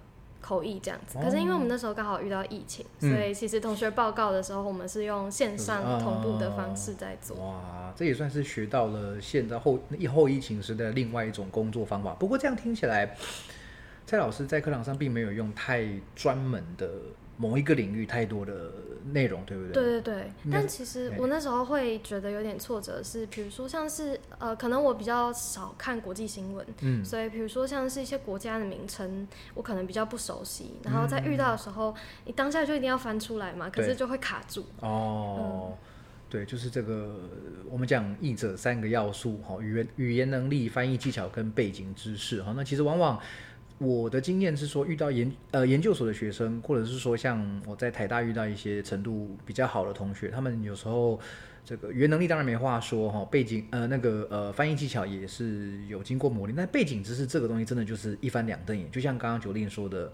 [0.40, 1.18] 口译这样子。
[1.20, 7.36] 可是因为我们那时候刚好遇到疫情，所以其实同学报告的时候，我们是用线上同步的方式在做。
[7.38, 12.14] 哇，这也算是学到了现在后以后疫情时的另外一种工作方法。
[12.14, 13.16] 不过这样听起来。
[14.06, 16.90] 蔡老师在课堂上并没有用太专门的
[17.36, 18.70] 某一个领域太多的
[19.12, 19.72] 内容，对不对？
[19.72, 20.32] 对对对。
[20.52, 34.64] 但其实我那时候会觉得有点挫折，是比如说像是呃，可能我比较少看国际新闻，嗯，所以比如说像是一些国家的名称，我可能比较不熟悉，然后在遇到的时候，你当下就一定要翻出来嘛，可是就会卡住。
[34.80, 35.76] 哦，
[36.30, 37.18] 对，就是这个
[37.68, 43.18] 我们讲译者三个要素哈，语言语言能力、翻译技巧跟背景知识哈，那其实往往。
[43.78, 51.18] 我的经验是说，遇到研呃研究所的学生，或者是说像我在台大遇到一些程度比较好的同学，他们有时候
[51.64, 60.10] 这个语言能力当然没话说哈，背景呃那个呃翻译技巧也是有经过磨练，但背景知识这个东西真的就是一翻两瞪眼，就像刚刚九令说的，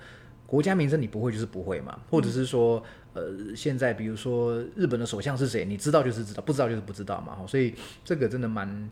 [0.47, 8.91] 国家名称你不会就是不会嘛，或者是说呃现在比如说日本的首相是谁，你知道就是知道，不知道就是不知道嘛，所以这个真的蛮。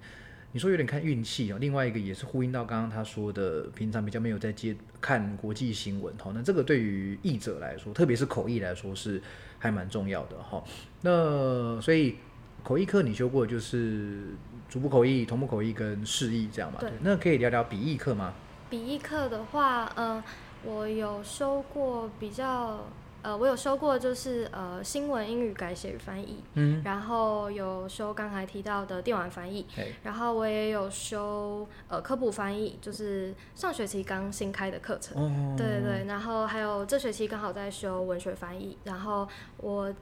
[0.52, 9.20] 你说有点看运气哦，另外一个也是呼应到刚刚他说的，平常比较没有在接看国际新闻哈，那这个对于译者来说，特别是口译来说是
[9.58, 10.64] 还蛮重要的哈。
[11.02, 12.16] 那所以
[12.64, 14.34] 口译课你修过就是
[14.68, 16.78] 逐步口译、同步口译跟示意这样嘛？
[16.80, 16.90] 对。
[17.02, 18.32] 那可以聊聊笔译课吗？
[18.70, 20.22] 笔译课的话，呃，
[20.64, 22.86] 我有修过比较。
[23.20, 29.66] 呃，我有修过，就是呃新闻英语改写与翻译，嗯，然后有修刚才提到的电玩翻译，
[30.04, 39.92] 然后我也有修呃科普翻译，就是上学期刚新开的课程，对对对，然后还有这学期刚好在修文学翻译，然后我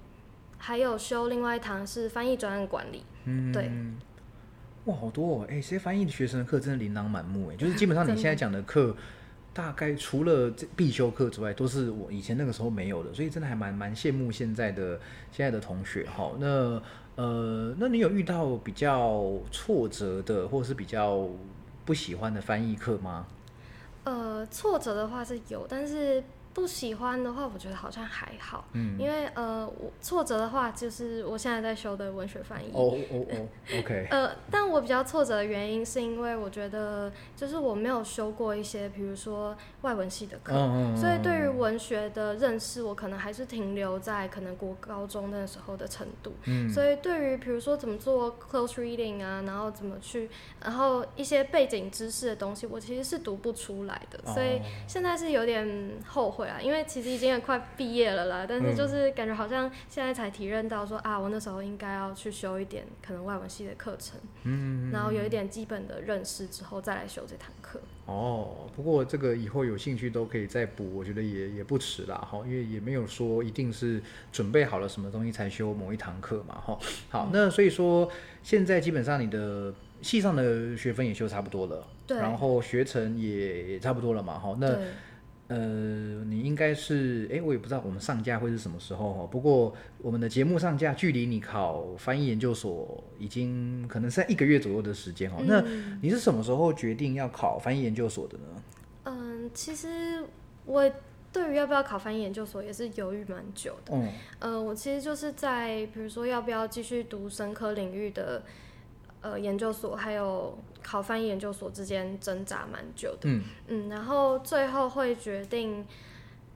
[0.58, 3.70] 还有修另外一堂是翻译专案管理，嗯，对，
[4.84, 8.94] 哇，好多哦，哎，这些翻译的学生的课真的琳琅满目，哎，就是基本上你现在讲的课。
[9.56, 15.00] 大概除了这必修课之外，都是我以前那个时候没有的，所以真的还蛮蛮羡慕现在的
[15.32, 16.32] 现在的同学哈。
[16.38, 16.78] 那
[17.14, 21.26] 呃，那你有遇到比较挫折的，或是比较
[21.86, 23.26] 不喜欢的翻译课吗？
[24.04, 26.22] 呃，挫折的话是有，但是。
[26.56, 33.46] 不喜欢的话，我觉得好像还好，嗯，因为呃，我挫折的话就是我现在在修的文学翻译，哦哦哦
[33.78, 40.54] ，OK， 呃，但我比较挫折的原因是因为我觉得就是我没有修过一些，比如说外文系的课，
[40.96, 50.30] 所以对于文学的认识，我可能还是停留在可能国高中那时候的程度，嗯，所以对于比如说怎么做 close reading 啊，然后怎么去，
[50.64, 55.68] 然后一些背景知识的东西，我其实是读不出来的，所以现在是有点
[56.06, 56.45] 后悔。
[56.60, 67.80] 因为其实已经也快毕业了啦，但是就是感觉好像现在才体认到说啊，我那时候应该要去修一点可能外文系的课程，嗯，然后有一点基本的认识之后再来修这堂课。
[68.06, 76.78] 哦，不过这个以后有兴趣都可以再补，我觉得也也不迟啦，哈，因为也没有说一定是准备好了什么东西才修某一堂课嘛，哈。
[77.08, 78.08] 好，那所以说
[78.42, 84.78] 现在基本上你的系上的学分也修差不多了，对，然后学程也也差不多了嘛，哈，那。
[85.48, 85.56] 呃，
[86.24, 89.26] 你应该是，哎，我也不知道我们上架会是什么时候哈。
[89.30, 95.36] 不过我们的节目上架距离你考翻译研究所已经可能是在一个月左右的时间哈。
[95.46, 95.62] 那
[96.02, 98.44] 你是什么时候决定要考翻译研究所的呢？
[99.04, 100.24] 嗯，其实
[100.64, 100.90] 我
[101.32, 103.94] 对于要不要考翻译研究所也是犹豫蛮久的。
[103.94, 104.08] 嗯，
[104.40, 108.42] 呃，我其实就是在比如说要不要继续读深科领域的。
[109.22, 110.56] 呃，研究所还有
[110.86, 115.84] 考翻译研究所之间挣扎蛮久的，嗯嗯，然后最后会决定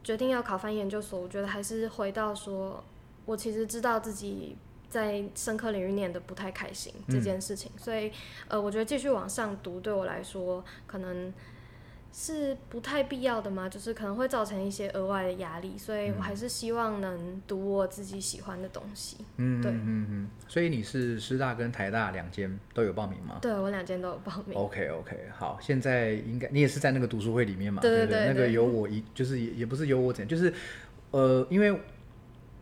[0.04, 2.84] 决定要考翻译研究所，我觉得还是回到说，
[3.26, 4.56] 我其实知道自己
[4.88, 8.12] 在深科领域念的不太开心这件事情，所以
[8.46, 11.34] 呃，我觉得继续往上读对我来说可能。
[12.12, 13.68] 是不太必要的吗？
[13.68, 19.18] 就是可能会造成一些额外的压力，所以我还是希望能读我自己喜欢的东西。
[19.36, 20.28] 嗯，对，嗯嗯。
[20.48, 23.38] 所以你是师大跟台大两间都有报名吗？
[23.40, 24.58] 对，我两间都有报名。
[24.58, 27.80] OK OK，好，现在应该你也是在那个读书会里面嘛？
[27.80, 28.26] 对对对。
[28.26, 30.52] 那个有我一，就是也也不是有我怎样，就是
[31.12, 31.80] 呃，因为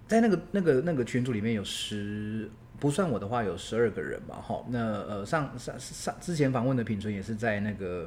[0.07, 4.63] 在那个那个那个群组里面有十，不算我的话有十二个人嘛，哈。
[4.69, 8.07] 那呃上上上之前访问的品纯也是在那个。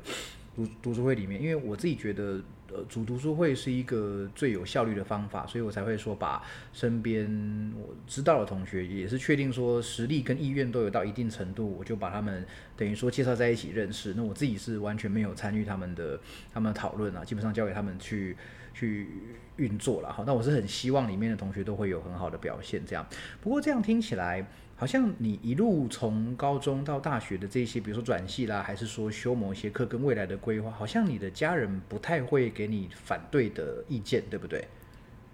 [0.55, 2.41] 读读书会里面，因为我自己觉得，
[2.71, 6.43] 呃，组读书会是一个最有效率的方法，所以我才会说把
[6.73, 12.45] 身边我知道的同学，也是确定说实力跟意愿都有到一定程度，我就把他们
[12.75, 14.13] 等于说介绍在一起认识。
[14.15, 16.19] 那我自己是完全没有参与他们的
[16.53, 18.35] 他们的讨论啊，基本上交给他们去
[18.73, 19.07] 去
[19.55, 20.11] 运作了。
[20.11, 22.81] 好，那我是很希望里面的同学都会有很好的表现。
[22.85, 23.07] 这样，
[23.39, 24.45] 不过这样听起来。
[24.81, 34.67] 好像你一路从高中到大学的这些，比如说转系啦，还是说修某些课跟未来的规划，好像你的家人不太会给你反对的意见，对不对？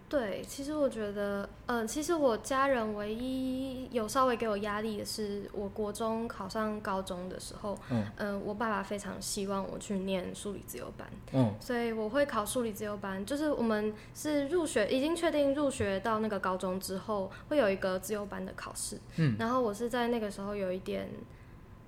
[0.09, 7.77] 对，其实我觉得，嗯，其实我家人唯一有稍微给我压力的是，我国中考上高中的时候，
[8.15, 21.09] 嗯，我爸爸非常希望我去念数理自由班，嗯，所以我会考数理自由班，就是我们是入学已经确定入学到那个高中之后，会有一个自由班的考试，嗯，然后我是在那个时候有一点，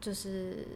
[0.01, 0.67] 就是。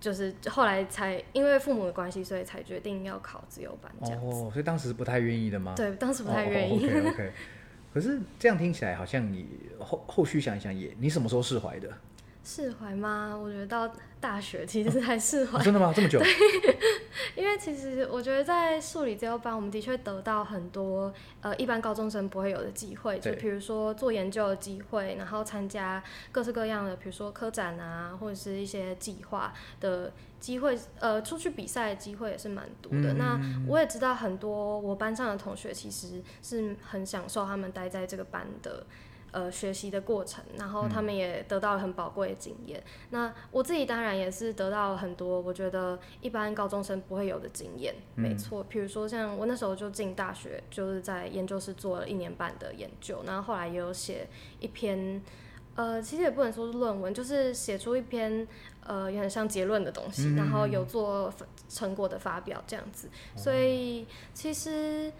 [0.00, 4.26] 就是后来才因为父母的关系，所以才决定要考自由班这样子。
[4.26, 5.74] 哦，所以当时不太愿意的吗？
[5.76, 6.86] 对，当时不太愿意。
[6.86, 7.32] OK OK。
[7.92, 9.46] 可是这样听起来，好像你
[9.78, 11.88] 后后续想一想，也你什么时候释怀的？
[12.52, 13.32] 释怀吗？
[13.40, 13.88] 我觉得到
[14.18, 15.62] 大学其实才释怀。
[15.62, 15.92] 真的吗？
[15.94, 16.20] 这么久？
[17.36, 33.14] 因为其实我觉得在数理自由班，我们的确得到很多呃一般高中生不会有的机会，就比如说做研究的机会，然后参加各式各样的，比如说科展啊，或者是一些计划的机会，呃，出去比赛的机会也是蛮多的。
[33.14, 38.84] 那我也知道很多我班上的同学其实是很享受他们待在这个班的。
[39.32, 42.82] 呃，学习的过程，然后他们也得到了很宝贵的经验。
[43.10, 47.94] 那我自己当然也是得到了很多，我觉得一般高中生不会有的经验。
[48.16, 54.26] 没错，比如说像我那时候就进大学，就是在研究室做了一年半的研究，然后后来也有写
[54.58, 55.22] 一篇，
[55.76, 58.46] 呃，其实也不能说是论文，就是写出一篇
[58.84, 61.32] 呃，有点像结论的东西，然后有做
[61.68, 63.08] 成果的发表这样子。
[63.36, 65.12] 所以其实。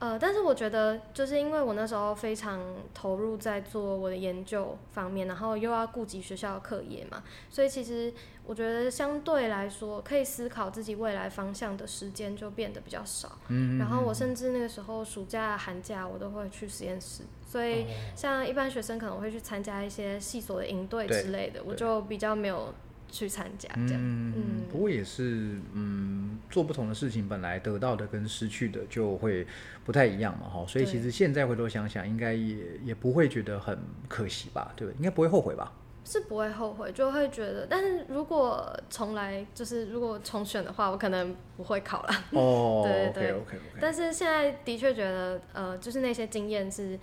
[0.00, 2.60] 呃，但是我觉得，就是因为我那时候非常
[2.94, 8.12] 投入在做我的研究方面，然后又要顾及学校的课业嘛，所以其实
[8.46, 13.38] 我觉得相对来说，可以思考自己未来方向的时间就变得比较少。
[13.48, 13.76] 嗯。
[13.76, 22.72] 然后我甚至那个时候暑假、寒假我都会去实验室，所以像一般学生可能会去参加一些系所的营队之类的，我就比较没有
[23.10, 24.00] 去参加这样。
[24.00, 29.46] 嗯，不过也是，嗯，做不同的事情，本来得到的跟失去的就会
[29.84, 30.64] 不太一样嘛，哈。
[30.66, 33.78] 所以其实现在回头想想，应该也也不会觉得很
[34.08, 34.96] 可惜吧，对不对？
[34.98, 35.72] 应该不会后悔吧？
[36.04, 42.10] 是不会后悔，就会觉得，但是如果重来，就是如果重选的话，我可能不会考了。
[42.30, 42.80] 哦，
[43.12, 43.58] 对对 OK。
[43.78, 46.98] 但是现在的确觉得，呃，就是那些经验是，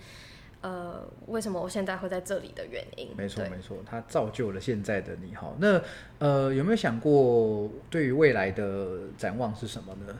[0.60, 3.08] 呃，为什么我现在会在这里的原因。
[3.16, 5.54] 没错没错，它造就了现在的你哈。
[5.58, 5.80] 那
[6.18, 10.16] 呃，有没有想过对于未来的展望是什么呢？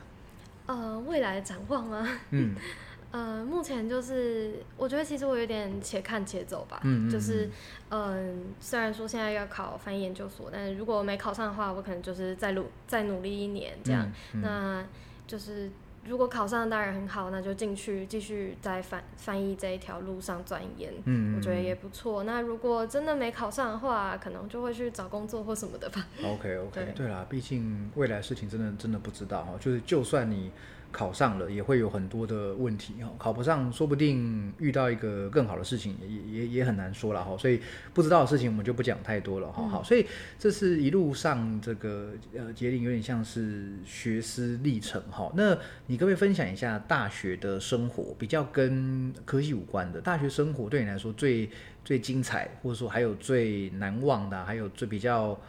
[0.67, 2.07] 呃，未来的展望吗？
[2.31, 2.55] 嗯。
[3.09, 7.49] 呃，目前就是我觉得其实我有点且看且走吧，嗯就是
[7.89, 14.11] 嗯，虽然说现在要考翻译研究所，但是如果没考上的话，我可能就是再努再努力一年这样。
[14.33, 14.85] 那
[15.25, 15.71] 就是
[16.07, 22.23] 如果考上当然很好，那就进去继续在翻翻译这一条路上钻研，嗯我觉得也不错。
[22.23, 26.07] 那如果真的没考上的话，可能就会去找工作或什么的吧。
[26.23, 30.51] OK OK，对啦，毕竟未来事情真的真的不知道哈，就是就算你。
[30.91, 37.59] 考上了也会有很多的问题哈，考不上说不定遇到一个更好的事情也也也很难说了哈，所以
[37.93, 39.67] 不知道的事情我们就不讲太多了哈。
[39.67, 40.05] 好，所以
[40.39, 45.31] 这是一路上这个呃杰林有点像是学思历程哈。
[45.35, 51.49] 那你可不可以分享一下大学的生活，比较跟科技无关的大学生活对你来说最
[51.83, 55.39] 最精彩，或者说还有最难忘的，还有最比较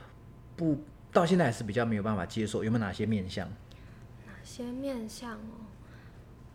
[0.56, 0.82] 不
[1.12, 3.48] 到现在还是比较没有办法接受，有没有哪些面向？
[4.48, 5.68] 些面向哦，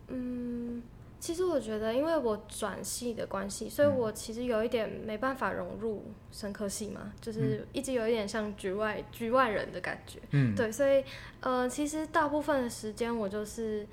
[0.08, 0.82] 嗯，
[1.20, 10.20] 其实我觉得，因为我转系的关系，所以我其实有一点没办法融入深科系嘛，就是一直有一点像局外局外人的感觉。
[10.32, 11.04] 嗯，对，所以
[11.42, 13.88] 呃，其实大部分的时间我就是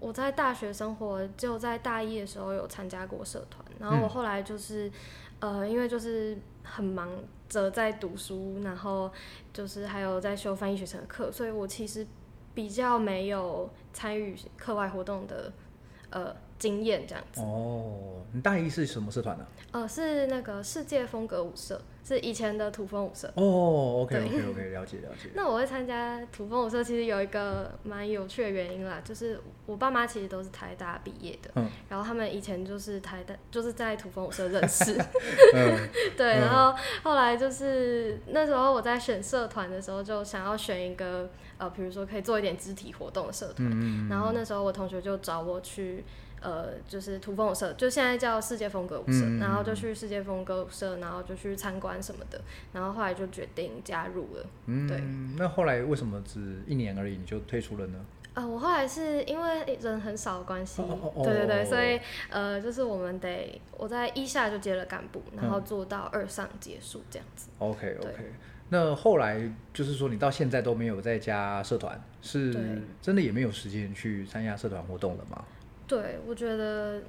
[0.00, 4.90] 我在大学生活，就在大一的时候有参加过社团，然后我后来就是
[5.38, 7.08] 呃，因为就是很忙
[7.48, 9.10] 着在读书，然后
[9.52, 12.04] 就是还有在修翻译学程的课，所以我其实。
[12.58, 15.52] 比较没有参与课外活动的
[16.10, 17.40] 呃经验，这样子。
[17.40, 19.46] 哦，你大一是什么社团呢？
[19.70, 23.28] 呃，是那个世界风格舞社，是以前的土风舞社。
[23.36, 25.28] 哦，OK OK OK，了解了解。
[25.36, 34.96] 那我会参加土风舞社，其实有一个蛮有趣的原因啦，就是我爸妈其实都是台大毕业的，嗯，然后他们以前就是台大，就是在土风舞社认识，
[36.16, 41.28] 对，然后后来就是那时候我在选社团的时候，就想要选一个
[41.58, 46.02] 呃，比如说可以做一点肢体活动的社团，然后那时候我同学就找我去。
[46.40, 52.40] 呃，就是土风舞社，就现在叫世界风格舞社，然后就去世界风格舞社，然后就去参观什么的，
[52.72, 54.46] 然后后来就决定加入了。
[54.66, 55.02] 嗯，对。
[55.36, 57.98] 那后来为什么只一年而已你就退出了呢？
[58.34, 60.80] 呃，我后来是因为人很少的关系，
[61.24, 61.98] 对对对，所以
[62.30, 67.48] 呃，就是我们得我在一下就接了干部，然后做到二上结束这样子。
[67.58, 68.32] OK OK，
[68.68, 72.52] 那后来就是说你到现在都没有在加社团，是
[73.02, 75.44] 真的也没有时间去参加社团活动了吗？
[75.88, 77.02] 对，我觉得，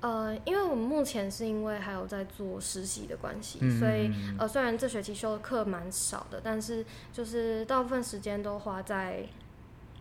[0.00, 9.24] 呃，因为我们目前是因为还有在做实习的关系，所以呃，虽然这学期修的课蛮少的，但是就是大部分时间都花在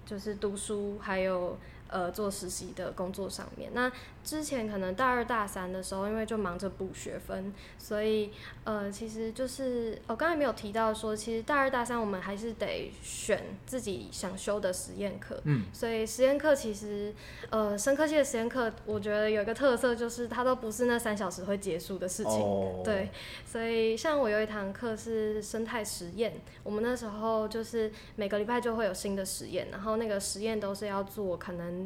[0.05, 1.55] 就是读书还有。
[1.93, 3.91] 呃，做实习的工作上面，那
[4.23, 8.31] 之前可能大二大三的时候，因为就忙着补学分，所以
[8.63, 17.13] 呃，其实就是我刚才没有提到说，其实大二大三我们还是得选自己想修的实验课，嗯，所以实验课其实
[17.51, 23.11] 呃，生科系的实验课，我觉得有一个特色就是它都不是那三小时会结束的事情，对，
[23.45, 26.33] 所以像我有一堂课是生态实验，
[26.63, 31.82] 我们那时候就是每个礼拜就会有新的实验，然后那个实验都是要做可能。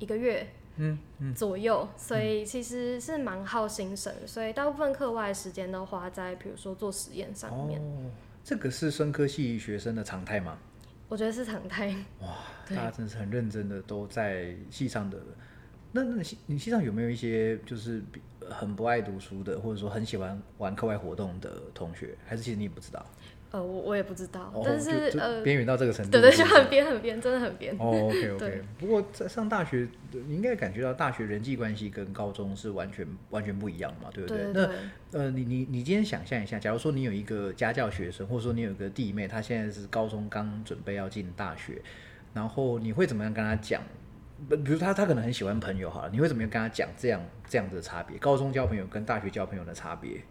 [0.00, 0.44] 一个月，
[0.78, 7.80] 嗯嗯左右，所以其实是蛮耗心神，所以大部分课外时间都花在比如说做实验上面。
[7.80, 8.10] 哦，
[8.42, 10.58] 这个是生科系学生的常态吗？
[11.08, 11.94] 我觉得是常态。
[12.20, 12.38] 哇，
[12.68, 15.18] 大家真是很认真的都在系上的。
[15.92, 18.00] 那那系你系上有没有一些就是
[18.48, 22.16] 很不爱读书的，或者说很喜欢玩课外活动的同学？
[22.24, 23.04] 还是其实你也不知道？
[23.52, 27.74] 呃，我我也不知道，但是呃，边缘到这个程度，对对，就很边很边，真的很边。
[27.78, 28.62] 哦，OK OK。
[28.78, 34.52] 不过在上大学，你应该感觉到大学人际关系跟高中是完全完全不一样嘛，对不对？
[34.52, 41.82] 那呃，你你你今天想象一下，假如说你有一个家教学生，或者说你有个弟妹，她现在是高中刚准备要进大学，
[42.32, 43.82] 然后你会怎么样跟她讲？
[44.48, 48.16] 比如他他可能很喜欢朋友好了，你会怎么样跟他讲这样这样的差别？
[48.16, 50.22] 高中交朋友跟大学交朋友的差别？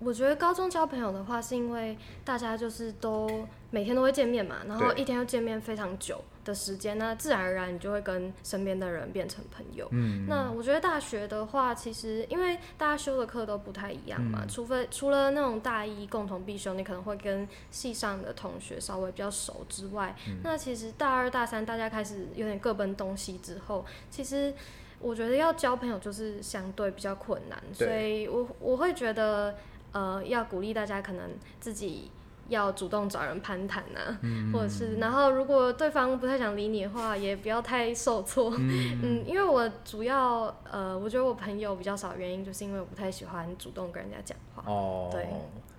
[0.00, 9.88] 我觉得高中交朋友的话，是因为大家就是都每天都会见面嘛，然后一天又见面非常久的时间，那自然而然你就会跟身边的人变成朋友。
[9.90, 24.54] 嗯，那我觉得大学的话，其实因为大家修的课都不太一样嘛，除非除了那种大一共同必修，你可能会跟系上的同学稍微比较熟之外，那其实大二大三大家开始有点各奔东西之后，其实
[25.00, 29.56] 我觉得要交朋友就是相对比较困难，所以我我会觉得
[29.92, 31.30] 呃要鼓励大家可能
[31.60, 32.10] 自己。
[32.48, 34.18] 要主动找人攀谈啊，
[34.50, 38.50] 或者是，然后如果对方不太想理你的话，也不要太受挫。
[38.58, 44.64] 嗯 因为我主要呃，我觉得我朋友比较少，原因就是因为我不太喜欢主动跟人家讲话。
[44.66, 45.28] 哦，对，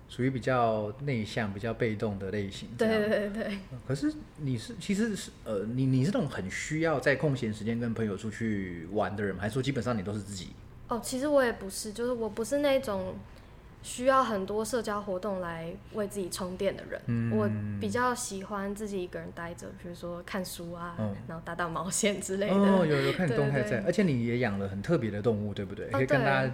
[0.08, 2.68] 属于比较内向、比较被动的类型。
[2.78, 3.58] 对对对对，
[3.88, 9.42] 可是你是其实是呃，你你是那种很需要在空闲时间跟朋友出去玩的人吗？
[9.42, 10.50] 还是说基本上你都是自己？
[10.86, 13.14] 哦，其实我也不是，就是我不是那种
[13.82, 17.00] 需要很多社交活动来为自己充电的人。
[17.06, 17.48] 嗯我
[17.80, 22.54] 比较喜欢自己一个人待着，比如说看书啊，嗯然后打打毛线之类的。
[22.54, 25.86] 哦，有有看你动态在，而且你也养了很特别的动物，对不对？
[25.86, 26.52] 哦可以跟大家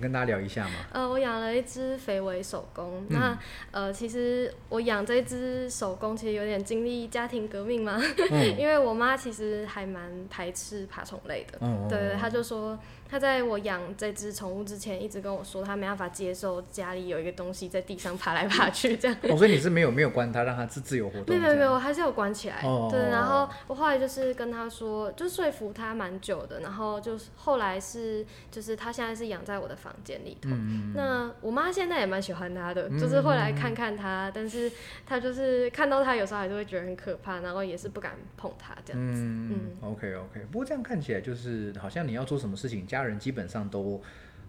[0.00, 0.74] 跟大家聊一下吗？
[0.92, 3.04] 呃，我养了一只肥尾手工。
[3.10, 3.38] 嗯那
[3.70, 8.00] 呃，其实我养这只手工其实有点经历家庭革命嘛，
[8.30, 11.58] 嗯 因为我妈其实还蛮排斥爬虫类的。
[11.88, 12.78] 对，她就说
[13.08, 19.16] 她在我养这只宠物之前，一直跟我说他没办法接受家里有一个东西在地上爬来爬去这样。
[19.30, 21.26] 哦，所以你是没有没有关它，让它自自由活动？
[21.28, 22.60] 没有没有没有，我还是有关起来。
[22.62, 30.50] 哦对，然后我后来就是跟他说，就说服他蛮久的，然后就是后来是就是他现在是养在我的房间里头。
[30.50, 34.70] 嗯那我妈现在也蛮喜欢他的，就是会来看看他，但是
[35.06, 39.20] 他就是看到他有时候还是会觉得很可怕，然后也是不敢碰他这样子。
[39.22, 44.00] 嗯，OK OK，不过这样看起来就是好像你要做什么事情，家人基本上都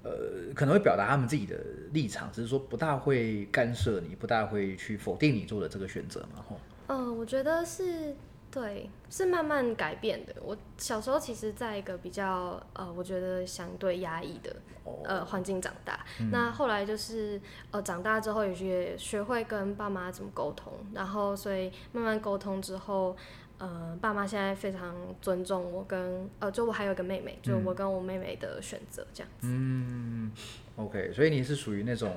[0.03, 0.11] 呃
[0.53, 1.57] 可能会表达他们自己的
[1.93, 6.59] 立场，只是说不大会干涉你，不大会去否定你做的这个选择嘛，吼。
[6.87, 8.15] 嗯、我觉得是
[8.51, 10.35] 对，是慢慢改变的。
[10.41, 14.55] 我小时候其实在一个比较呃，我觉得相对压抑的
[15.03, 16.05] 呃环境长大。
[16.31, 17.41] 那后来就是
[17.71, 23.17] 呃长大之后，也学学会跟爸妈怎么沟通，然后所以慢慢沟通之后。
[23.65, 29.47] 呃，爸妈现在非常尊重我跟呃，就我还有一个妹妹，就我跟我妹妹的选择这样子。
[29.47, 30.31] 嗯
[30.75, 32.15] ，OK，所以你是属于那种，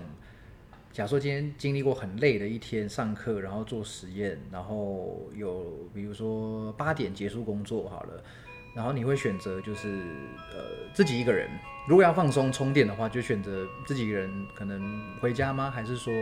[0.93, 8.23] 假如说今天经历过很累的一天，上课，然后做实验，然后有比如说八点结束工作好了，
[8.77, 9.89] 然后你会选择就是
[10.53, 11.49] 呃自己一个人，
[11.89, 15.71] 如果要放松充电的话，就选择自己一个人可能回家吗？
[15.71, 16.13] 还是说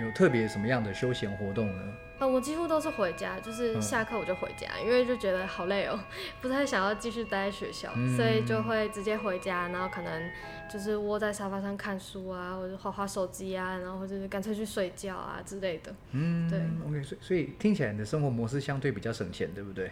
[0.00, 1.92] 有特别什么样的休闲活动呢？
[2.22, 5.98] 呃，我几乎都是回家，就是嗯下课我就回家，因为就觉得好累哦，
[6.40, 10.30] 不太想要继续待在学校，嗯所以就会直接回家，然后可能
[10.72, 15.92] 就是窝在沙发上看书啊，或者划划手机啊，然后或者是干脆去睡觉啊之类的。
[16.12, 19.90] 嗯，对，OK，所以所以听起来你的生活模式相对比较省钱，对不对？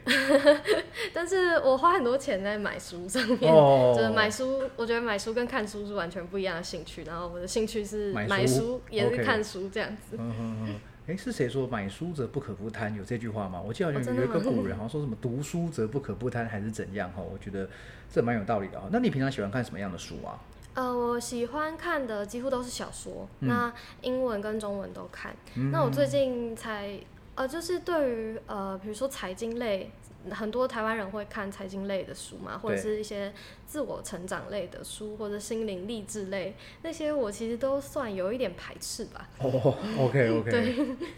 [1.13, 10.17] 但是我花很多钱在买书上面，哦就是买书，我觉得买书跟看书是完全不一样的兴趣，然后我的兴趣是买书也是看书这样子。
[10.17, 10.81] 嗯哼哼，
[11.11, 12.95] 哎，是谁说买书则不可不贪？
[12.95, 13.61] 有这句话吗？
[13.61, 17.21] 我记得好像有一个古人好像说什么读书则不可不贪，还是怎样哈？
[17.21, 17.69] 我觉得
[18.09, 18.89] 这蛮有道理的哈。
[18.93, 20.39] 那你平常喜欢看什么样的书啊？
[20.75, 25.35] 呃，我喜欢看的几乎都是小说，嗯那英文跟中文都看。
[25.73, 26.97] 那我最近才
[27.35, 29.91] 呃，就是对于呃，比如说财经类，
[30.31, 33.33] 很多台湾人会看财经类的书嘛，或者是一些
[33.67, 39.29] 自我成长类的书，或者心灵励志类那些，我其实都算有一点排斥吧。
[39.39, 40.75] 哦，OK OK， 对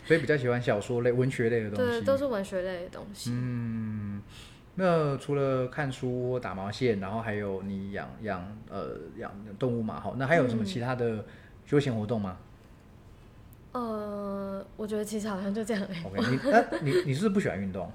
[0.07, 2.07] 所以比较喜欢小说类、文学类的东西对，西。
[2.07, 3.31] 都是文学类的东西。
[3.33, 4.23] 嗯，
[4.77, 11.25] 那除了看书、打毛线，然后还有你养养呃养动物嘛，哈，那还有什么嗯其他的
[11.67, 12.37] 休闲活动吗
[13.73, 15.83] 呃，我觉得其实好像就这样。
[16.05, 17.91] ？OK，你那你你是不是不喜欢运动？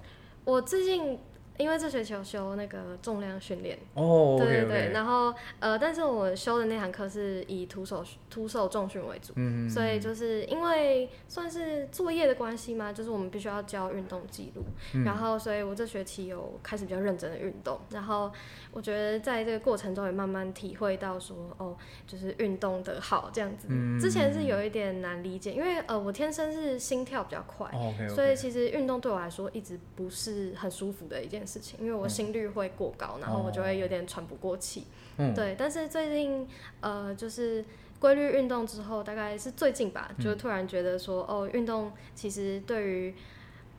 [0.48, 1.20] 我最近
[1.58, 3.78] 因为这学期有修那个重量训练。
[3.93, 18.32] 哦对对对，然后呃，但是我修的那堂课是以徒手徒手重训为主，嗯，所以就是因为算是作业的关系嘛，就是我们必须要交运动记录，嗯然后所以我这学期有开始比较认真的运动，然后
[18.72, 23.68] 我觉得在这个过程中也慢慢体会到说，哦，就是运动的好这样子。
[23.70, 27.68] 嗯之前是有一点难理解，因为呃，我天生是心跳比较快。
[27.74, 34.84] 哦 OK，所以其实运动对我来说一直不是很舒服的一件事情，因为我心率会过高，然后我就会有点喘不过气。
[35.18, 35.34] 嗯。
[35.34, 36.45] 对，但是最近
[36.82, 37.64] 呃，就是
[38.00, 43.16] 规律运动之后，大概是最近吧，就突然觉得说，哦，运动其实对于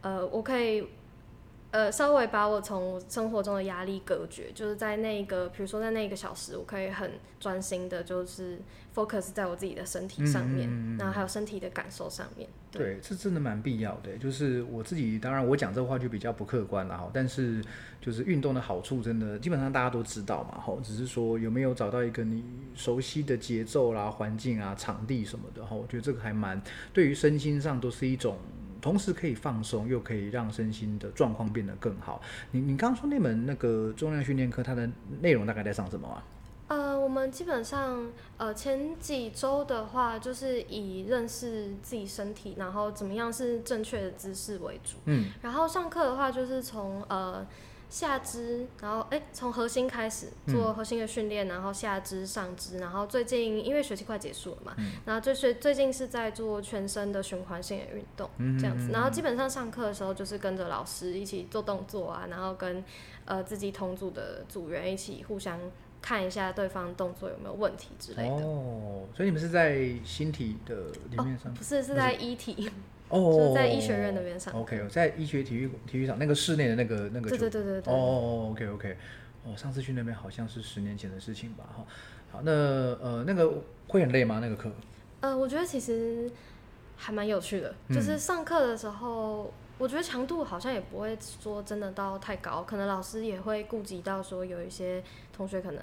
[0.00, 0.88] 呃，我可以
[1.70, 8.58] 呃，稍微把我从生活中的压力隔绝，就是在那个，比如说在那一个小时，我可以很专心的，就是
[8.94, 10.66] focus 在我自己的身体上面，
[10.98, 12.48] 然后还有身体的感受上面。
[12.70, 14.16] 对，这真的蛮必要的。
[14.16, 17.62] 就是我自己，当然我讲这话就比较不客观了哈，但是
[18.00, 22.42] 就是运动的好处，真的基本上大家都知道嘛哈，只是说有没有找到一个你
[22.74, 26.58] 熟悉的节奏啦、环境啊、场地什么的哈，我觉得这个还蛮
[26.94, 28.38] 对于身心上都是一种。
[28.80, 32.20] 同时可以放松，又可以让身心的状况变得更好。
[32.50, 34.88] 你你刚刚说那门那个重量训练课，它的
[35.20, 36.22] 内容大概在上什么啊？
[36.68, 38.06] 呃，我们基本上
[38.36, 44.96] 呃前几周的话，就是以认识自己身体，然后怎么样是正确的姿势为主。
[45.06, 45.30] 嗯。
[45.42, 47.46] 然后上课的话，就是从呃。
[47.90, 54.76] 下肢，然后哎，从核心开始做核心的训练，然后下肢、上肢，然后最近因为学期快结束了嘛，
[55.06, 58.28] 然后就是最近是在做全身的循环性的运动
[58.58, 62.84] 这样子，然后基本上上课的时候就是跟着老师一起做动作啊，然后跟
[63.24, 65.58] 呃自己同组的组员一起互相
[66.02, 68.44] 看一下对方动作有没有问题之类的。
[68.44, 70.74] 哦，所以你们是在新体的
[71.10, 71.52] 里面上？
[71.54, 72.70] 不是，是在一体。
[73.08, 74.52] 哦，在医学院那边上。
[74.54, 77.28] OK，在医学体育体育场那个室内的那个那个。
[77.28, 77.92] 对对对对对。
[77.92, 78.96] 哦，OK OK，
[79.44, 81.64] 哦，上次去那边好像是十年前的事情吧？
[81.76, 81.84] 哈，
[82.30, 84.38] 好，那呃，那个会很累吗？
[84.40, 84.70] 那个课？
[85.20, 86.30] 呃，我觉得其实
[86.96, 89.52] 还蛮有趣的，就是上课的时候。
[89.78, 95.00] 我觉得强度好像也不会说真的到太高，可能老师也会顾及到说有一些
[95.32, 95.80] 同学可能，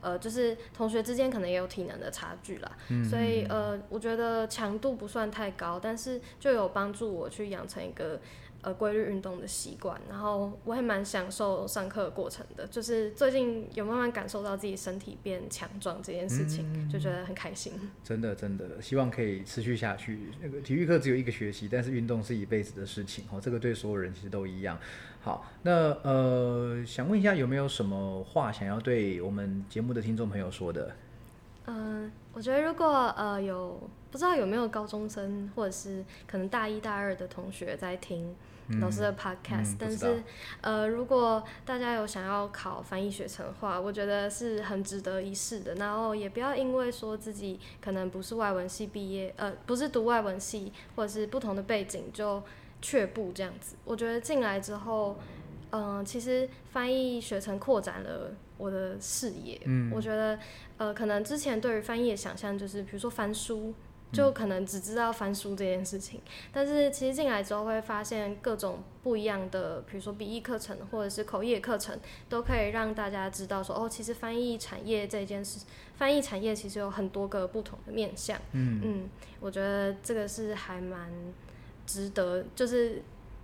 [0.00, 2.72] 呃，就是同学之间可能也有体能的差距啦，
[3.08, 8.20] 所以呃，我觉得强度不算太高，但是就有帮助我去养成一个。
[8.62, 17.72] 呃，规律运动的习惯，然后我也蛮享受上课的过程的，就是最近有慢慢感受到自己身体变强壮这件事情，就觉得很开心。
[18.04, 20.30] 真的，真的，希望可以持续下去。
[20.42, 24.78] 那个体育课只有一个学习，但是运动是一辈子的事情哦，这个对所有人其实都一样。
[25.20, 30.94] 好，那呃，想问一下有没有什么话想要对我们节目的听众朋友说的？
[31.66, 38.34] 嗯，我觉得如果呃有不知道有没有高中生或者是可能大一大二的同学在听。
[38.80, 40.22] 老师的 podcast，但是，
[40.60, 45.74] 呃，如果大家有想要考翻译学程的话，我觉得是很值得一试的。
[45.74, 52.40] 然后也不要因为说自己可能不是外文系毕业，呃，不是读外文系，或者是不同的背景就
[52.80, 53.76] 却步这样子。
[53.84, 55.16] 我觉得进来之后，
[55.70, 59.60] 嗯，其实翻译学程扩展了我的视野。
[59.64, 60.38] 嗯，我觉得，
[60.78, 63.74] 呃，可能之前对于翻译的想象就是，比如说翻书。
[64.12, 66.20] 就可能只知道翻书这件事情，
[66.52, 71.96] 但是其实进来之后会发现各种不一样的，比如说笔译课程或者是口译课程，
[72.28, 75.64] 都可以让大家知道说，哦，其实翻译产业这件事，
[75.94, 78.36] 翻译产业其实有很多个不同的面向。
[78.50, 79.08] 嗯嗯，
[79.38, 81.08] 我觉得这个是还蛮
[81.90, 83.02] 值得，就是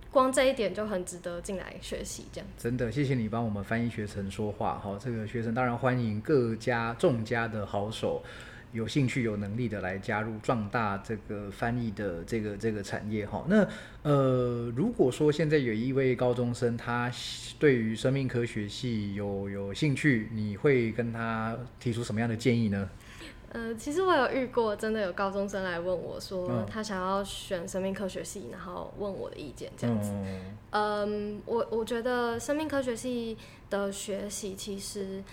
[0.09, 2.47] 光这一点就很值得进来学习这样。
[2.57, 8.23] 真的，谢谢你帮我们翻译学生说话哈，这个学生当然欢迎各家众家的好手。
[8.73, 13.45] 有兴趣、有能力的来加入壮大这个翻译的这个这个产业哈。
[13.49, 13.67] 那
[14.03, 17.11] 呃，如果说现在有一位高中生，他
[17.59, 22.89] 对于生命科学系有有兴趣，你会跟他提出什么样的建议呢？
[23.51, 30.11] 呃，其实我有遇过，真的有高中生来问我说，他想要选生命科学系，然后问我的意见这样子。
[30.71, 33.37] 嗯，我我觉得生命科学系
[33.69, 35.23] 的学习其实。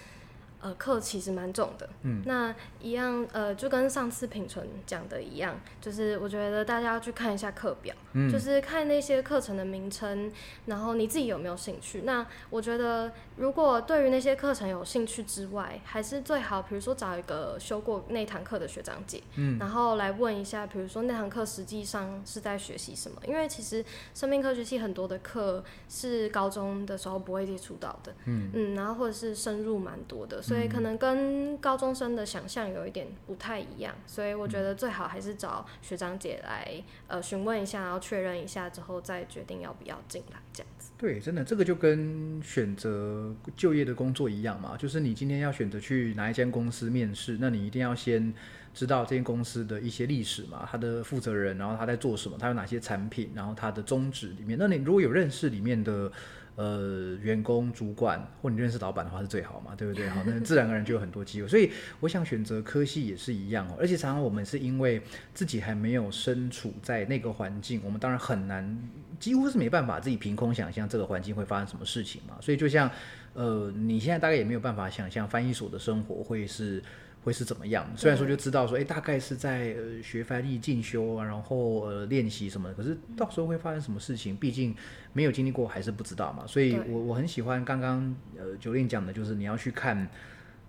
[0.60, 1.86] 呃，课其实蛮重的。
[2.04, 2.54] 嗯，那
[2.84, 10.32] 一样，呃，就跟上次品纯讲的一样，就是我觉得大家要去看一下课表，嗯，就是看那些课程的名称，
[10.66, 12.02] 然后你自己有没有兴趣。
[12.04, 23.20] 那我觉得，如果对于那些课程有兴趣之外，还是最好，比如说找一个修过那堂课的学长姐，嗯，然后来问一下，比如说那堂课实际上是在学习什么？
[23.26, 30.54] 因为其实生命科学系很多的课是高中的时候不会接触到的，嗯嗯，然后或者是深入蛮多的，所以。
[30.54, 40.90] 所以可能跟高中生的想象有一点不太一样，所以我觉得最好还是找学长姐来呃询问一下，然后确认一下之后再决定要不要进来这样子。
[40.98, 48.32] 对，真的这个就跟选择就业的工作一样嘛，就是你今天要选择去哪一间公司面试，那你一定要先
[48.72, 56.10] 知道这间公司的一些历史嘛，他的负责人，然后他在做什么，他有哪些产品，然后他的宗旨里面，那你如果有认识里面的。
[56.56, 60.08] 呃，员工、主管或你认识老板的话是最好嘛，对不对？
[60.08, 61.46] 好，那自然而然就有很多机会。
[61.48, 63.76] 所以我想选择科系也是一样哦。
[63.80, 65.02] 而且常常我们是因为
[65.34, 68.78] 自己还没有身处在那个环境，我们当然很难，
[69.18, 72.36] 几乎是没办法自己凭空想象这个环境会发生什么事情嘛。
[72.40, 72.88] 所以就像
[73.32, 76.80] 呃，你现在大概也没有办法想象翻译所的生活会是
[77.24, 77.84] 会是怎么样。
[77.96, 84.76] 虽然说就知道说，哎，大概是在呃学翻译进修啊，然后呃练习什么，可是到时候会发生什么事情，毕竟
[85.14, 86.46] 没有经历过，还是不知道嘛。
[86.46, 90.06] 所以我我很喜欢刚刚呃九令讲的，就是你要去看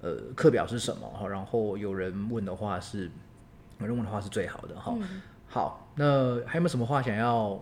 [0.02, 3.12] 呃课表是什么哈，然后有人问的话是
[3.80, 4.98] 有人问的话是最好的哈。
[5.48, 7.62] 好，那还有没有什么话想要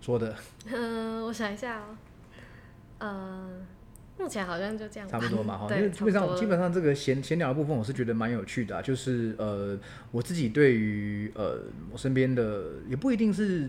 [0.00, 0.36] 说的？
[0.66, 1.96] 嗯， 我想一下哦，
[2.98, 3.50] 呃。
[4.18, 5.74] 目前好像就这样，差不多嘛 哈。
[5.76, 8.80] 因为基本上基本上这个闲闲聊的部分，我是觉得蛮有趣的。
[8.82, 9.78] 就是呃，
[10.10, 11.60] 我自己对于呃
[11.90, 13.68] 我身边的也不一定是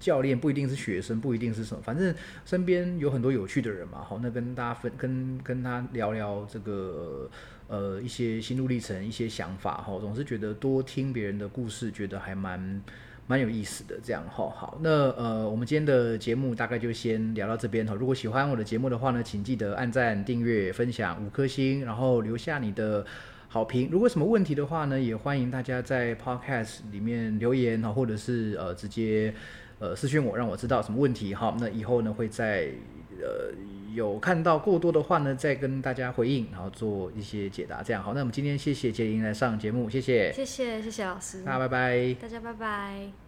[0.00, 2.14] 教练，不一定是学生，不一定是什么，反正
[2.44, 4.02] 身边有很多有趣的人嘛。
[4.02, 7.30] 好，那跟大家分跟跟他聊聊这个
[7.68, 9.98] 呃一些心路历程、一些想法哈。
[10.00, 12.82] 总是觉得多听别人的故事，觉得还蛮。
[13.26, 17.94] 蛮有意思的，这样哈好，那呃，我们今天的节目大概就先聊到这边哈。
[17.94, 23.04] 如果喜欢我的节目的话呢，请记得按赞、订阅、分享五颗星，然后留下你的
[23.48, 23.88] 好评。
[23.90, 29.32] 如果什么问题的话呢，也欢迎大家在 Podcast 里面留言哈，或者是呃直接
[29.78, 31.56] 呃私讯我，让我知道什么问题哈。
[31.58, 32.68] 那以后呢，会在
[33.20, 33.50] 呃
[33.94, 37.82] 有看到过多的话呢，再跟大家回应，然后做一些解答。
[37.82, 43.23] 这样好，那我们今天谢谢杰林来上节目，谢谢，谢谢谢谢老师，那拜拜，大家拜拜。